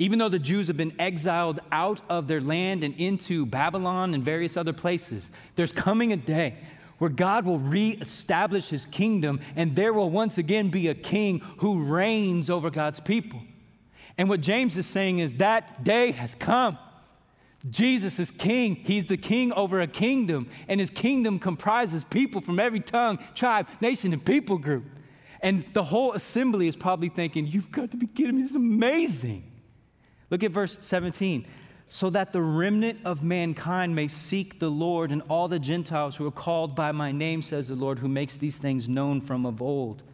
[0.00, 4.24] even though the Jews have been exiled out of their land and into Babylon and
[4.24, 6.56] various other places, there's coming a day
[6.96, 11.84] where God will reestablish his kingdom and there will once again be a king who
[11.84, 13.42] reigns over God's people.
[14.16, 16.78] And what James is saying is that day has come.
[17.68, 18.76] Jesus is king.
[18.76, 23.68] He's the king over a kingdom, and his kingdom comprises people from every tongue, tribe,
[23.82, 24.84] nation, and people group.
[25.42, 28.42] And the whole assembly is probably thinking, You've got to be kidding me.
[28.42, 29.49] This is amazing.
[30.30, 31.46] Look at verse 17.
[31.88, 36.26] So that the remnant of mankind may seek the Lord and all the Gentiles who
[36.26, 39.60] are called by my name, says the Lord, who makes these things known from of
[39.60, 40.04] old.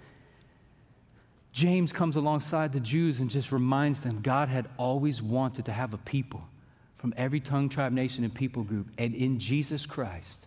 [1.52, 5.92] James comes alongside the Jews and just reminds them God had always wanted to have
[5.92, 6.48] a people
[6.96, 8.88] from every tongue, tribe, nation, and people group.
[8.96, 10.46] And in Jesus Christ,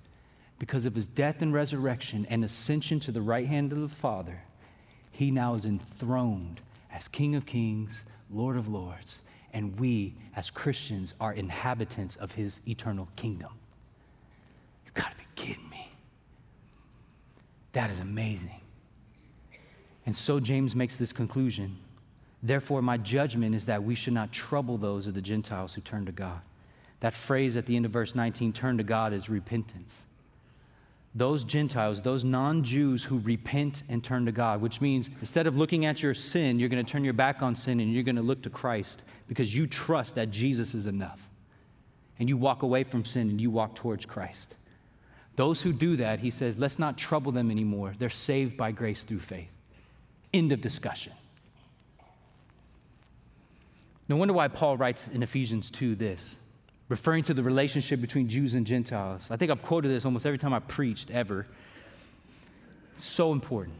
[0.58, 4.41] because of his death and resurrection and ascension to the right hand of the Father,
[5.12, 9.21] he now is enthroned as King of kings, Lord of lords
[9.53, 13.51] and we as Christians are inhabitants of his eternal kingdom.
[14.85, 15.91] You've got to be kidding me.
[17.73, 18.62] That is amazing.
[20.05, 21.77] And so James makes this conclusion.
[22.41, 26.05] Therefore, my judgment is that we should not trouble those of the Gentiles who turn
[26.05, 26.41] to God.
[27.01, 30.05] That phrase at the end of verse 19, turn to God, is repentance
[31.15, 35.57] those Gentiles, those non Jews who repent and turn to God, which means instead of
[35.57, 38.15] looking at your sin, you're going to turn your back on sin and you're going
[38.15, 41.21] to look to Christ because you trust that Jesus is enough.
[42.19, 44.53] And you walk away from sin and you walk towards Christ.
[45.35, 47.93] Those who do that, he says, let's not trouble them anymore.
[47.97, 49.51] They're saved by grace through faith.
[50.33, 51.13] End of discussion.
[54.09, 56.37] No wonder why Paul writes in Ephesians 2 this
[56.89, 59.29] referring to the relationship between Jews and Gentiles.
[59.29, 61.45] I think I've quoted this almost every time I preached ever.
[62.95, 63.77] It's so important.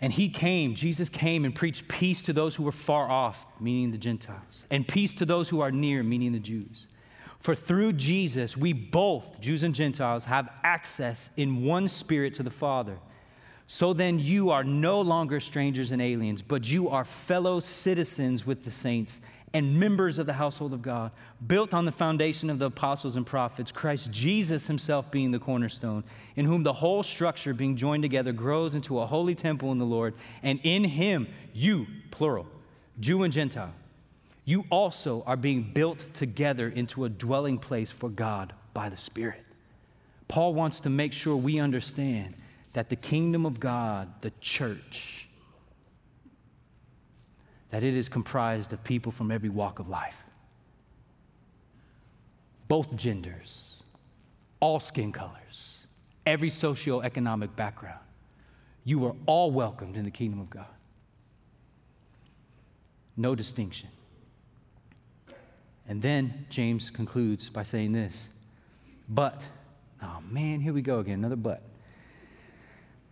[0.00, 3.92] And he came, Jesus came and preached peace to those who were far off, meaning
[3.92, 6.88] the Gentiles, and peace to those who are near, meaning the Jews.
[7.38, 12.50] For through Jesus, we both, Jews and Gentiles, have access in one spirit to the
[12.50, 12.98] Father.
[13.68, 18.64] So then you are no longer strangers and aliens, but you are fellow citizens with
[18.64, 19.20] the saints
[19.56, 21.12] and members of the household of God,
[21.46, 26.04] built on the foundation of the apostles and prophets, Christ Jesus himself being the cornerstone,
[26.36, 29.86] in whom the whole structure being joined together grows into a holy temple in the
[29.86, 32.46] Lord, and in him you, plural,
[33.00, 33.72] Jew and Gentile,
[34.44, 39.42] you also are being built together into a dwelling place for God by the Spirit.
[40.28, 42.34] Paul wants to make sure we understand
[42.74, 45.25] that the kingdom of God, the church,
[47.76, 50.16] that it is comprised of people from every walk of life,
[52.68, 53.82] both genders,
[54.60, 55.86] all skin colors,
[56.24, 58.00] every socioeconomic background.
[58.84, 60.64] You are all welcomed in the kingdom of God.
[63.14, 63.90] No distinction.
[65.86, 68.30] And then James concludes by saying this
[69.06, 69.46] But,
[70.02, 71.62] oh man, here we go again, another but.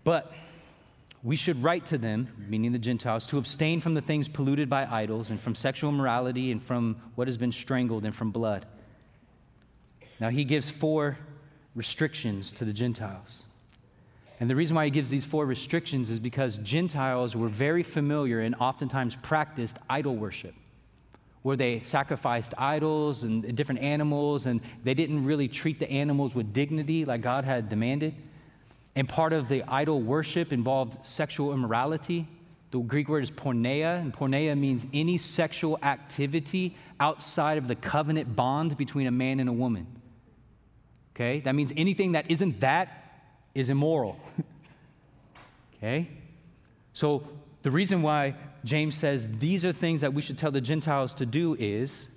[0.04, 0.32] But
[1.24, 4.84] we should write to them, meaning the Gentiles, to abstain from the things polluted by
[4.84, 8.66] idols and from sexual immorality and from what has been strangled and from blood.
[10.20, 11.18] Now, he gives four
[11.74, 13.44] restrictions to the Gentiles.
[14.38, 18.40] And the reason why he gives these four restrictions is because Gentiles were very familiar
[18.40, 20.54] and oftentimes practiced idol worship,
[21.40, 26.52] where they sacrificed idols and different animals, and they didn't really treat the animals with
[26.52, 28.14] dignity like God had demanded.
[28.96, 32.28] And part of the idol worship involved sexual immorality.
[32.70, 38.36] The Greek word is porneia, and porneia means any sexual activity outside of the covenant
[38.36, 39.86] bond between a man and a woman.
[41.14, 41.40] Okay?
[41.40, 43.22] That means anything that isn't that
[43.54, 44.18] is immoral.
[45.76, 46.08] okay?
[46.92, 47.26] So
[47.62, 48.34] the reason why
[48.64, 52.10] James says these are things that we should tell the Gentiles to do is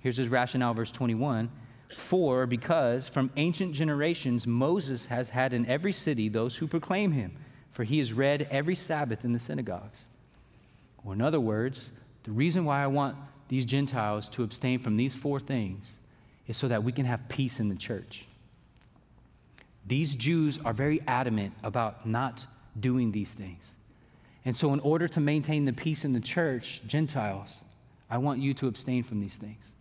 [0.00, 1.50] here's his rationale, verse 21
[1.94, 7.36] for because from ancient generations Moses has had in every city those who proclaim him,
[7.72, 10.06] for he is read every Sabbath in the synagogues.
[11.04, 11.90] Or, in other words,
[12.24, 13.16] the reason why I want
[13.48, 15.96] these Gentiles to abstain from these four things
[16.46, 18.26] is so that we can have peace in the church.
[19.86, 22.46] These Jews are very adamant about not
[22.78, 23.74] doing these things.
[24.46, 27.64] And so, in order to maintain the peace in the church, Gentiles,
[28.10, 29.72] I want you to abstain from these things.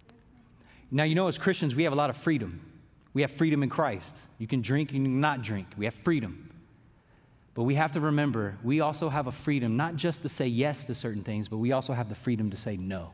[0.94, 2.62] Now, you know, as Christians, we have a lot of freedom.
[3.16, 4.16] We have freedom in Christ.
[4.38, 5.68] You can drink, and you can not drink.
[5.76, 6.52] We have freedom.
[7.56, 10.86] But we have to remember, we also have a freedom not just to say yes
[10.86, 13.12] to certain things, but we also have the freedom to say no.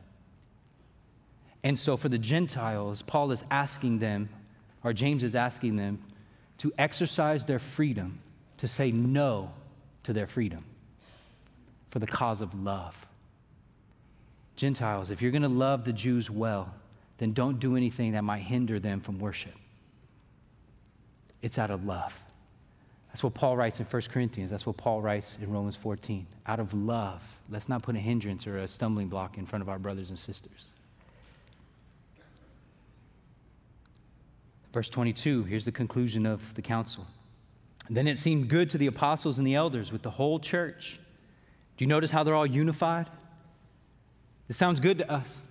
[1.64, 4.28] And so for the Gentiles, Paul is asking them,
[4.84, 6.00] or James is asking them,
[6.58, 8.20] to exercise their freedom
[8.58, 9.52] to say no
[10.02, 10.64] to their freedom
[11.88, 13.06] for the cause of love.
[14.56, 16.74] Gentiles, if you're going to love the Jews well,
[17.20, 19.52] then don't do anything that might hinder them from worship.
[21.42, 22.18] It's out of love.
[23.08, 24.50] That's what Paul writes in 1 Corinthians.
[24.50, 26.26] That's what Paul writes in Romans 14.
[26.46, 29.68] Out of love, let's not put a hindrance or a stumbling block in front of
[29.68, 30.70] our brothers and sisters.
[34.72, 37.06] Verse 22, here's the conclusion of the council.
[37.90, 40.98] Then it seemed good to the apostles and the elders with the whole church.
[41.76, 43.10] Do you notice how they're all unified?
[44.48, 45.42] It sounds good to us.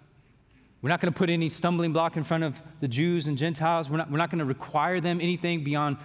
[0.82, 3.90] We're not going to put any stumbling block in front of the Jews and Gentiles.
[3.90, 5.98] We're not, we're not going to require them anything beyond,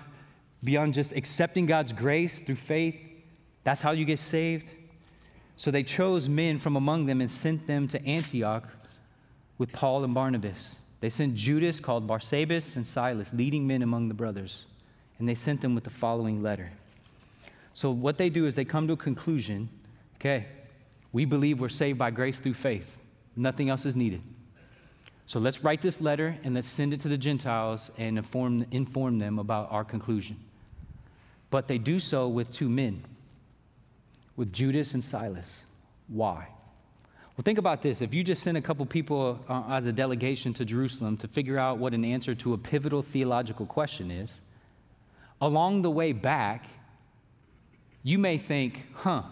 [0.64, 3.00] beyond just accepting God's grace through faith.
[3.62, 4.74] That's how you get saved.
[5.56, 8.68] So they chose men from among them and sent them to Antioch
[9.58, 10.80] with Paul and Barnabas.
[11.00, 14.66] They sent Judas, called Barsabas, and Silas, leading men among the brothers.
[15.18, 16.70] And they sent them with the following letter.
[17.74, 19.68] So, what they do is they come to a conclusion
[20.16, 20.46] okay,
[21.12, 22.98] we believe we're saved by grace through faith,
[23.36, 24.22] nothing else is needed.
[25.26, 29.18] So, let's write this letter and let's send it to the Gentiles and inform, inform
[29.18, 30.36] them about our conclusion.
[31.50, 33.04] But they do so with two men,
[34.36, 35.64] with Judas and Silas.
[36.08, 36.48] Why?
[37.36, 38.00] Well, think about this.
[38.00, 41.58] If you just send a couple people uh, as a delegation to Jerusalem to figure
[41.58, 44.40] out what an answer to a pivotal theological question is,
[45.40, 46.66] along the way back,
[48.04, 49.22] you may think, huh,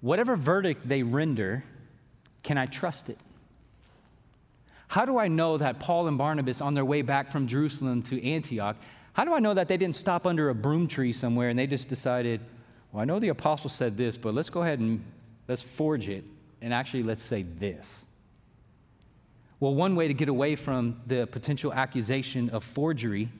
[0.00, 1.62] whatever verdict they render,
[2.42, 3.18] can I trust it?
[4.88, 8.24] How do I know that Paul and Barnabas, on their way back from Jerusalem to
[8.24, 8.76] Antioch,
[9.12, 11.66] how do I know that they didn't stop under a broom tree somewhere and they
[11.66, 12.40] just decided,
[12.92, 15.04] well, I know the apostle said this, but let's go ahead and
[15.48, 16.24] let's forge it
[16.60, 18.06] and actually let's say this.
[19.58, 23.30] Well, one way to get away from the potential accusation of forgery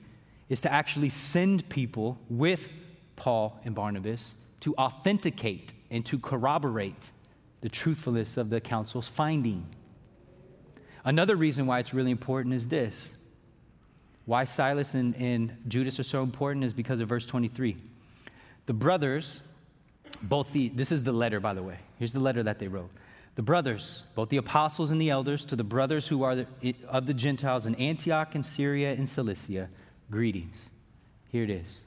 [0.49, 2.69] is to actually send people with
[3.15, 7.11] Paul and Barnabas to authenticate and to corroborate
[7.61, 9.65] the truthfulness of the council's finding.
[11.07, 13.15] Another reason why it's really important is this.
[14.25, 17.77] Why Silas and, and Judas are so important is because of verse 23.
[18.65, 19.41] The brothers,
[20.21, 21.77] both the, this is the letter, by the way.
[21.97, 22.89] Here's the letter that they wrote.
[23.35, 27.05] The brothers, both the apostles and the elders, to the brothers who are the, of
[27.05, 29.69] the Gentiles in Antioch and Syria and Cilicia,
[30.11, 30.71] greetings.
[31.31, 31.83] Here it is.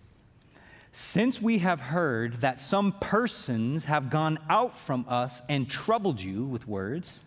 [0.93, 6.47] Since we have heard that some persons have gone out from us and troubled you
[6.47, 7.25] with words,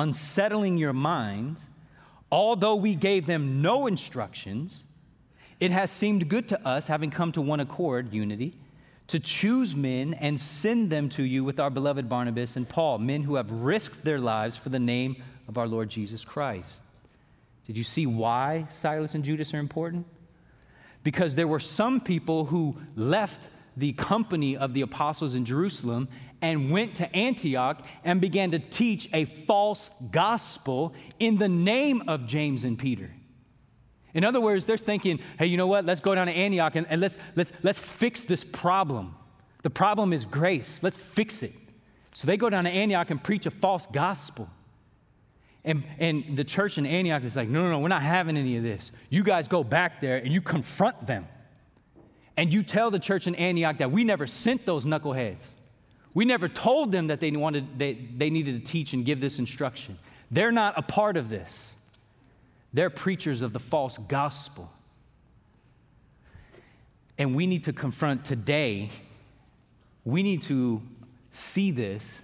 [0.00, 1.68] unsettling your minds,
[2.32, 4.84] although we gave them no instructions,
[5.60, 8.54] it has seemed good to us, having come to one accord, unity
[9.10, 13.24] to choose men and send them to you with our beloved Barnabas and Paul, men
[13.24, 16.80] who have risked their lives for the name of our Lord Jesus Christ.
[17.66, 20.06] Did you see why Silas and Judas are important?
[21.02, 26.06] Because there were some people who left the company of the apostles in Jerusalem
[26.42, 32.26] and went to Antioch and began to teach a false gospel in the name of
[32.26, 33.10] James and Peter.
[34.12, 35.84] In other words, they're thinking, hey, you know what?
[35.84, 39.14] Let's go down to Antioch and, and let's, let's, let's fix this problem.
[39.62, 40.82] The problem is grace.
[40.82, 41.52] Let's fix it.
[42.12, 44.48] So they go down to Antioch and preach a false gospel.
[45.64, 48.56] And, and the church in Antioch is like, no, no, no, we're not having any
[48.56, 48.90] of this.
[49.10, 51.28] You guys go back there and you confront them.
[52.36, 55.52] And you tell the church in Antioch that we never sent those knuckleheads.
[56.12, 59.38] We never told them that they, wanted, they, they needed to teach and give this
[59.38, 59.98] instruction.
[60.30, 61.74] They're not a part of this.
[62.72, 64.70] They're preachers of the false gospel.
[67.18, 68.90] And we need to confront today,
[70.04, 70.82] we need to
[71.30, 72.22] see this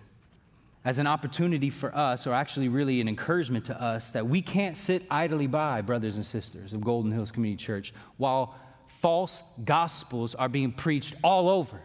[0.84, 4.76] as an opportunity for us, or actually really an encouragement to us, that we can't
[4.76, 8.54] sit idly by, brothers and sisters of Golden Hills Community Church, while
[9.00, 11.80] false gospels are being preached all over.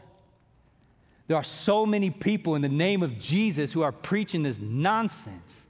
[1.31, 5.65] There are so many people in the name of Jesus who are preaching this nonsense.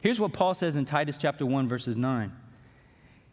[0.00, 2.32] Here's what Paul says in Titus chapter 1 verses 9.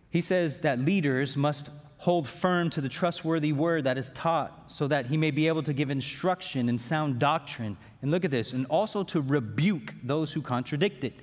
[0.10, 1.70] He says that leaders must
[2.00, 5.64] hold firm to the trustworthy word that is taught so that he may be able
[5.64, 7.78] to give instruction in sound doctrine.
[8.02, 11.22] And look at this, and also to rebuke those who contradict it.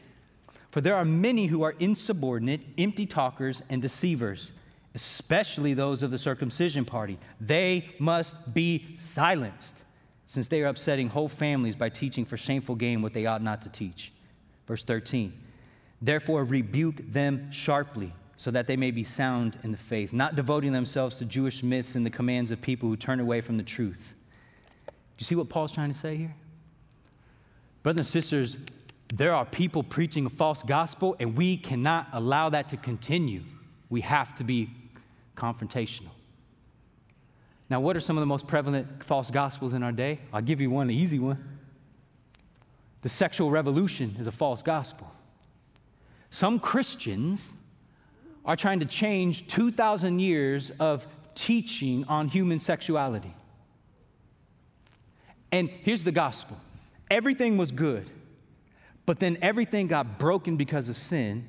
[0.71, 4.53] For there are many who are insubordinate, empty talkers, and deceivers,
[4.95, 7.19] especially those of the circumcision party.
[7.41, 9.85] They must be silenced,
[10.27, 13.63] since they are upsetting whole families by teaching for shameful gain what they ought not
[13.63, 14.13] to teach.
[14.67, 15.33] Verse 13.
[16.01, 20.73] Therefore, rebuke them sharply so that they may be sound in the faith, not devoting
[20.73, 24.15] themselves to Jewish myths and the commands of people who turn away from the truth.
[24.87, 26.37] Do you see what Paul's trying to say here?
[27.83, 28.57] Brothers and sisters,
[29.13, 33.43] there are people preaching a false gospel, and we cannot allow that to continue.
[33.91, 34.71] We have to be
[35.39, 36.11] confrontational.
[37.71, 40.21] Now, what are some of the most prevalent false gospels in our day?
[40.33, 41.59] I'll give you one, easy one.
[43.03, 45.11] The sexual revolution is a false gospel.
[46.31, 47.53] Some Christians
[48.45, 53.33] are trying to change 2,000 years of teaching on human sexuality.
[55.53, 56.59] And here's the gospel
[57.11, 58.11] everything was good,
[59.07, 61.47] but then everything got broken because of sin.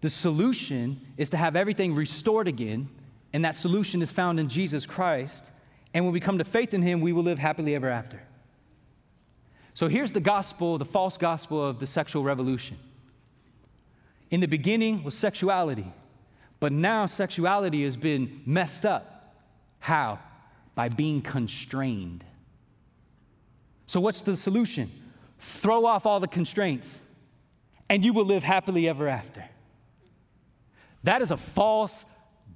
[0.00, 2.88] The solution is to have everything restored again,
[3.32, 5.50] and that solution is found in Jesus Christ.
[5.94, 8.22] And when we come to faith in Him, we will live happily ever after.
[9.74, 12.76] So here's the gospel, the false gospel of the sexual revolution.
[14.30, 15.92] In the beginning was sexuality.
[16.60, 19.36] But now sexuality has been messed up.
[19.80, 20.18] How?
[20.74, 22.24] By being constrained.
[23.86, 24.90] So, what's the solution?
[25.38, 27.00] Throw off all the constraints,
[27.88, 29.44] and you will live happily ever after.
[31.04, 32.04] That is a false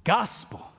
[0.03, 0.71] gospel.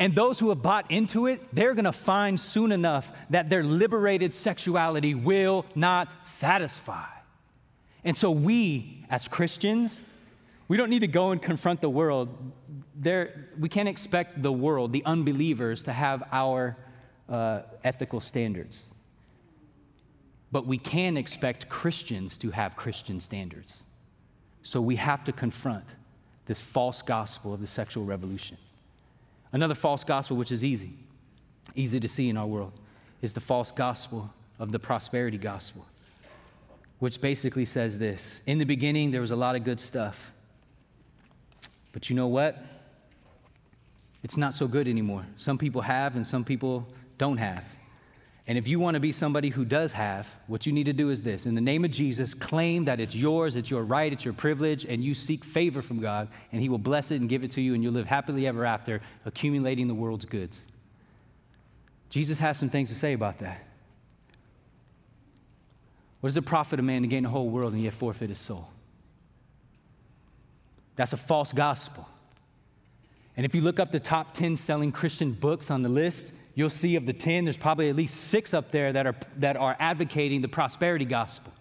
[0.00, 4.32] And those who have bought into it, they're gonna find soon enough that their liberated
[4.32, 7.06] sexuality will not satisfy.
[8.04, 10.04] And so, we as Christians,
[10.68, 12.28] we don't need to go and confront the world.
[12.94, 16.76] There, we can't expect the world, the unbelievers, to have our
[17.28, 18.94] uh, ethical standards.
[20.52, 23.82] But we can expect Christians to have Christian standards.
[24.62, 25.94] So we have to confront
[26.48, 28.56] this false gospel of the sexual revolution.
[29.52, 30.94] Another false gospel, which is easy,
[31.76, 32.72] easy to see in our world,
[33.22, 35.86] is the false gospel of the prosperity gospel,
[36.98, 40.32] which basically says this In the beginning, there was a lot of good stuff.
[41.92, 42.56] But you know what?
[44.22, 45.26] It's not so good anymore.
[45.36, 46.88] Some people have and some people
[47.18, 47.64] don't have.
[48.48, 51.10] And if you want to be somebody who does have, what you need to do
[51.10, 54.24] is this in the name of Jesus, claim that it's yours, it's your right, it's
[54.24, 57.44] your privilege, and you seek favor from God, and He will bless it and give
[57.44, 60.64] it to you, and you'll live happily ever after, accumulating the world's goods.
[62.08, 63.62] Jesus has some things to say about that.
[66.20, 68.38] What does it profit a man to gain the whole world and yet forfeit his
[68.38, 68.66] soul?
[70.96, 72.08] That's a false gospel.
[73.36, 76.68] And if you look up the top 10 selling Christian books on the list, you'll
[76.68, 79.76] see of the 10, there's probably at least six up there that are, that are
[79.78, 81.52] advocating the prosperity gospel.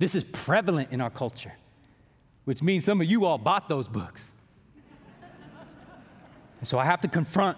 [0.00, 1.52] This is prevalent in our culture,
[2.44, 4.32] which means some of you all bought those books.
[6.64, 7.56] so I have to confront.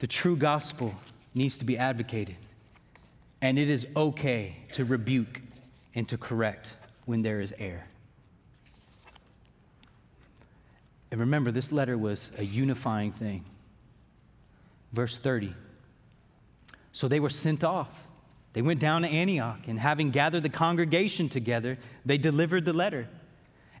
[0.00, 0.96] The true gospel
[1.32, 2.34] needs to be advocated.
[3.40, 5.42] And it is okay to rebuke
[5.94, 7.84] and to correct when there is error.
[11.10, 13.44] And remember, this letter was a unifying thing.
[14.92, 15.54] Verse 30.
[16.92, 18.04] So they were sent off.
[18.52, 23.08] They went down to Antioch, and having gathered the congregation together, they delivered the letter.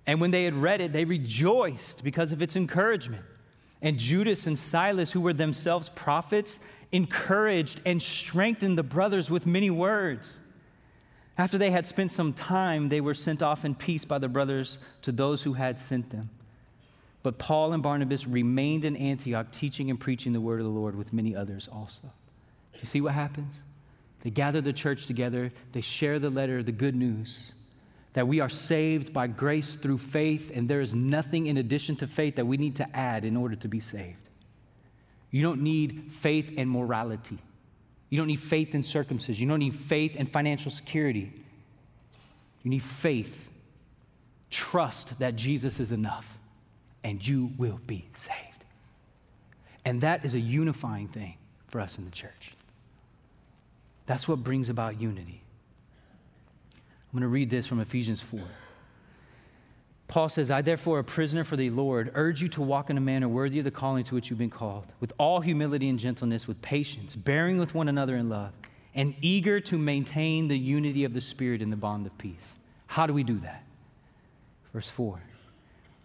[0.06, 3.24] And when they had read it, they rejoiced because of its encouragement.
[3.82, 6.60] And Judas and Silas, who were themselves prophets,
[6.92, 10.40] encouraged and strengthened the brothers with many words.
[11.38, 14.78] After they had spent some time, they were sent off in peace by the brothers
[15.02, 16.28] to those who had sent them.
[17.22, 20.96] But Paul and Barnabas remained in Antioch, teaching and preaching the word of the Lord
[20.96, 22.08] with many others also.
[22.80, 23.62] You see what happens?
[24.22, 27.52] They gather the church together, they share the letter, the good news
[28.12, 32.06] that we are saved by grace through faith, and there is nothing in addition to
[32.06, 34.28] faith that we need to add in order to be saved.
[35.30, 37.38] You don't need faith and morality.
[38.08, 39.42] You don't need faith in circumcision.
[39.42, 41.32] You don't need faith in financial security.
[42.64, 43.48] You need faith.
[44.50, 46.36] Trust that Jesus is enough,
[47.02, 48.64] and you will be saved.
[49.84, 51.36] And that is a unifying thing
[51.68, 52.54] for us in the church.
[54.06, 55.42] That's what brings about unity.
[56.74, 58.40] I'm going to read this from Ephesians 4.
[60.08, 63.00] Paul says, I therefore, a prisoner for the Lord, urge you to walk in a
[63.00, 66.48] manner worthy of the calling to which you've been called, with all humility and gentleness,
[66.48, 68.50] with patience, bearing with one another in love,
[68.94, 72.56] and eager to maintain the unity of the Spirit in the bond of peace.
[72.88, 73.62] How do we do that?
[74.72, 75.20] Verse 4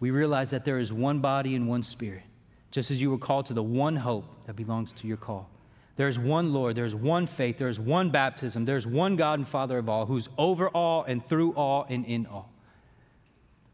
[0.00, 2.22] We realize that there is one body and one Spirit,
[2.70, 5.48] just as you were called to the one hope that belongs to your call.
[5.96, 9.16] There is one Lord, there is one faith, there is one baptism, there is one
[9.16, 12.52] God and Father of all, who's over all and through all and in all.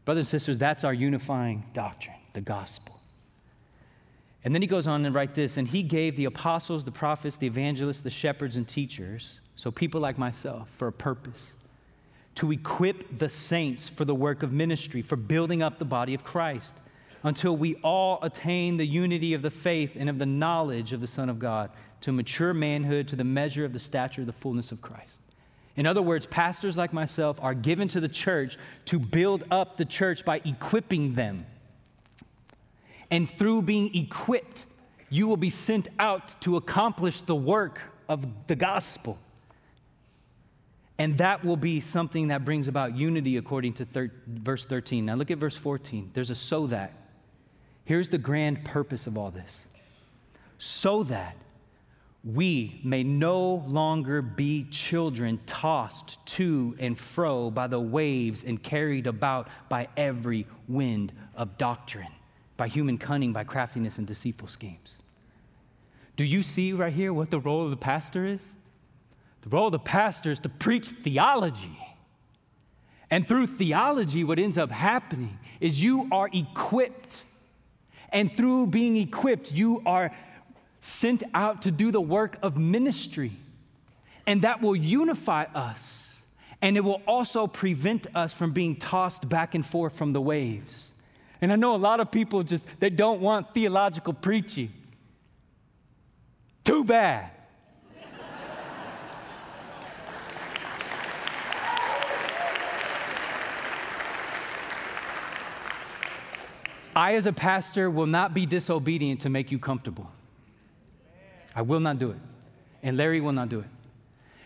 [0.05, 2.99] Brothers and sisters, that's our unifying doctrine, the gospel.
[4.45, 7.37] And then he goes on and write this, and he gave the apostles, the prophets,
[7.37, 11.53] the evangelists, the shepherds, and teachers, so people like myself, for a purpose
[12.35, 16.23] to equip the saints for the work of ministry, for building up the body of
[16.23, 16.75] Christ,
[17.23, 21.07] until we all attain the unity of the faith and of the knowledge of the
[21.07, 21.69] Son of God,
[22.01, 25.21] to mature manhood, to the measure of the stature of the fullness of Christ.
[25.75, 29.85] In other words, pastors like myself are given to the church to build up the
[29.85, 31.45] church by equipping them.
[33.09, 34.65] And through being equipped,
[35.09, 37.79] you will be sent out to accomplish the work
[38.09, 39.17] of the gospel.
[40.97, 45.05] And that will be something that brings about unity according to thir- verse 13.
[45.05, 46.11] Now look at verse 14.
[46.13, 46.93] There's a so that.
[47.85, 49.67] Here's the grand purpose of all this
[50.57, 51.35] so that
[52.23, 59.07] we may no longer be children tossed to and fro by the waves and carried
[59.07, 62.13] about by every wind of doctrine,
[62.55, 65.01] by human cunning, by craftiness and deceitful schemes.
[66.15, 68.41] Do you see right here what the role of the pastor is?
[69.43, 71.77] The role of the pastor is to preach theology.
[73.11, 77.23] And through theology, what ends up happening is you are equipped.
[78.09, 80.11] And through being equipped, you are
[80.79, 83.33] sent out to do the work of ministry.
[84.25, 86.23] And that will unify us.
[86.61, 90.93] And it will also prevent us from being tossed back and forth from the waves.
[91.41, 94.71] And I know a lot of people just, they don't want theological preaching.
[96.63, 97.32] Too bad.
[106.95, 110.11] I, as a pastor, will not be disobedient to make you comfortable.
[111.55, 112.17] I will not do it.
[112.81, 113.67] And Larry will not do it.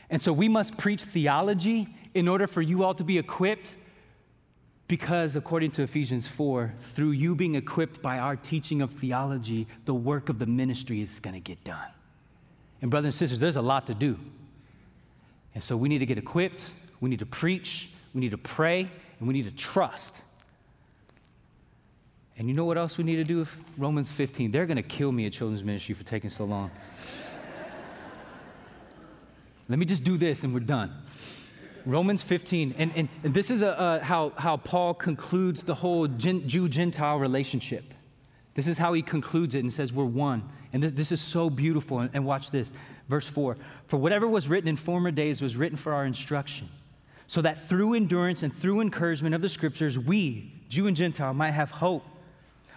[0.09, 3.75] And so we must preach theology in order for you all to be equipped
[4.87, 9.93] because, according to Ephesians 4, through you being equipped by our teaching of theology, the
[9.93, 11.91] work of the ministry is going to get done.
[12.81, 14.17] And, brothers and sisters, there's a lot to do.
[15.53, 16.71] And so we need to get equipped,
[17.01, 18.89] we need to preach, we need to pray,
[19.19, 20.21] and we need to trust.
[22.37, 23.47] And you know what else we need to do?
[23.77, 24.51] Romans 15.
[24.51, 26.69] They're going to kill me at children's ministry for taking so long.
[29.69, 30.93] Let me just do this and we're done.
[31.85, 32.75] Romans 15.
[32.77, 37.93] And, and, and this is a, how, how Paul concludes the whole Jew Gentile relationship.
[38.53, 40.47] This is how he concludes it and says, We're one.
[40.73, 41.99] And this, this is so beautiful.
[41.99, 42.71] And, and watch this.
[43.07, 43.57] Verse 4
[43.87, 46.69] For whatever was written in former days was written for our instruction,
[47.25, 51.51] so that through endurance and through encouragement of the scriptures, we, Jew and Gentile, might
[51.51, 52.03] have hope.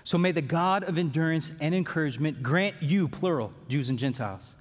[0.05, 4.55] So may the God of endurance and encouragement grant you, plural, Jews and Gentiles,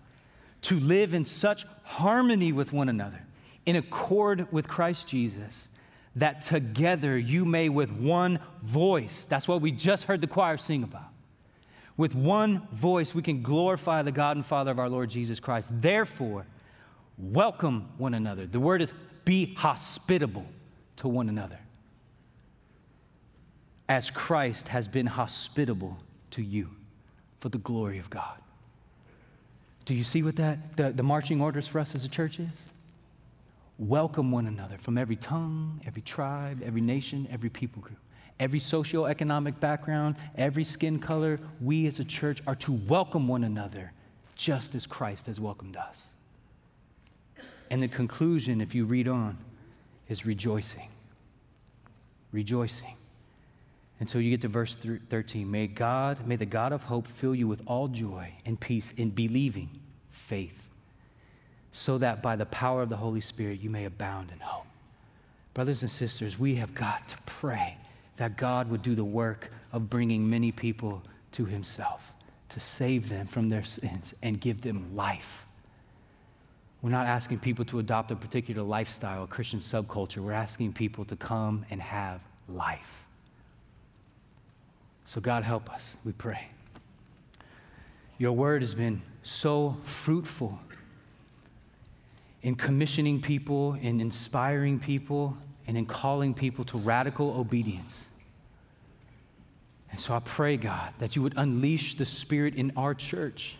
[0.64, 3.22] to live in such harmony with one another,
[3.66, 5.70] in accord with Christ Jesus,
[6.16, 10.84] that together you may with one voice, that's what we just heard the choir sing
[10.84, 11.04] about.
[11.96, 15.70] With one voice, we can glorify the God and Father of our Lord Jesus Christ.
[15.82, 16.46] Therefore,
[17.18, 18.46] welcome one another.
[18.46, 18.94] The word is
[19.26, 20.46] be hospitable
[20.98, 21.60] to one another
[23.90, 25.98] as Christ has been hospitable
[26.32, 26.70] to you
[27.40, 28.40] for the glory of God.
[29.86, 32.70] Do you see what that, the, the marching orders for us as a church is?
[33.80, 37.98] Welcome one another from every tongue, every tribe, every nation, every people group,
[38.40, 41.40] every socioeconomic background, every skin color.
[41.60, 43.92] We as a church are to welcome one another
[44.36, 46.06] just as Christ has welcomed us.
[47.72, 49.38] And the conclusion, if you read on,
[50.08, 50.90] is rejoicing.
[52.32, 52.96] Rejoicing.
[54.00, 55.50] Until you get to verse 13.
[55.50, 59.10] May God, may the God of hope fill you with all joy and peace in
[59.10, 59.70] believing
[60.10, 60.68] faith,
[61.72, 64.66] so that by the power of the Holy Spirit you may abound in hope.
[65.54, 67.78] Brothers and sisters, we have got to pray
[68.16, 71.02] that God would do the work of bringing many people
[71.34, 72.14] to himself,
[72.50, 75.46] to save them from their sins and give them life.
[76.82, 80.20] We're not asking people to adopt a particular lifestyle, a Christian subculture.
[80.20, 83.06] We're asking people to come and have life.
[85.10, 86.50] So, God, help us, we pray.
[88.20, 90.60] Your word has been so fruitful
[92.44, 95.36] in commissioning people, in inspiring people,
[95.66, 98.08] and in calling people to radical obedience.
[99.90, 103.56] And so I pray, God, that you would unleash the Spirit in our church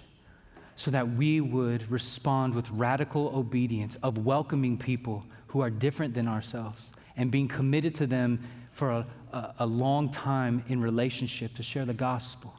[0.76, 6.28] so that we would respond with radical obedience of welcoming people who are different than
[6.28, 8.40] ourselves and being committed to them
[8.72, 12.54] for a, a, a long time in relationship to share the gospel.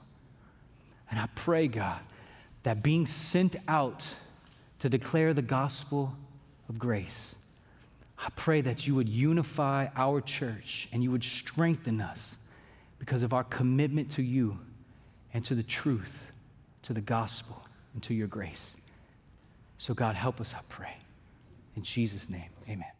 [1.10, 2.00] And I pray, God,
[2.62, 4.06] that being sent out
[4.80, 6.12] to declare the gospel
[6.68, 7.34] of grace,
[8.18, 12.36] I pray that you would unify our church and you would strengthen us
[12.98, 14.58] because of our commitment to you
[15.32, 16.30] and to the truth,
[16.82, 17.64] to the gospel,
[17.94, 18.76] and to your grace.
[19.78, 20.96] So, God, help us, I pray.
[21.76, 22.99] In Jesus' name, amen.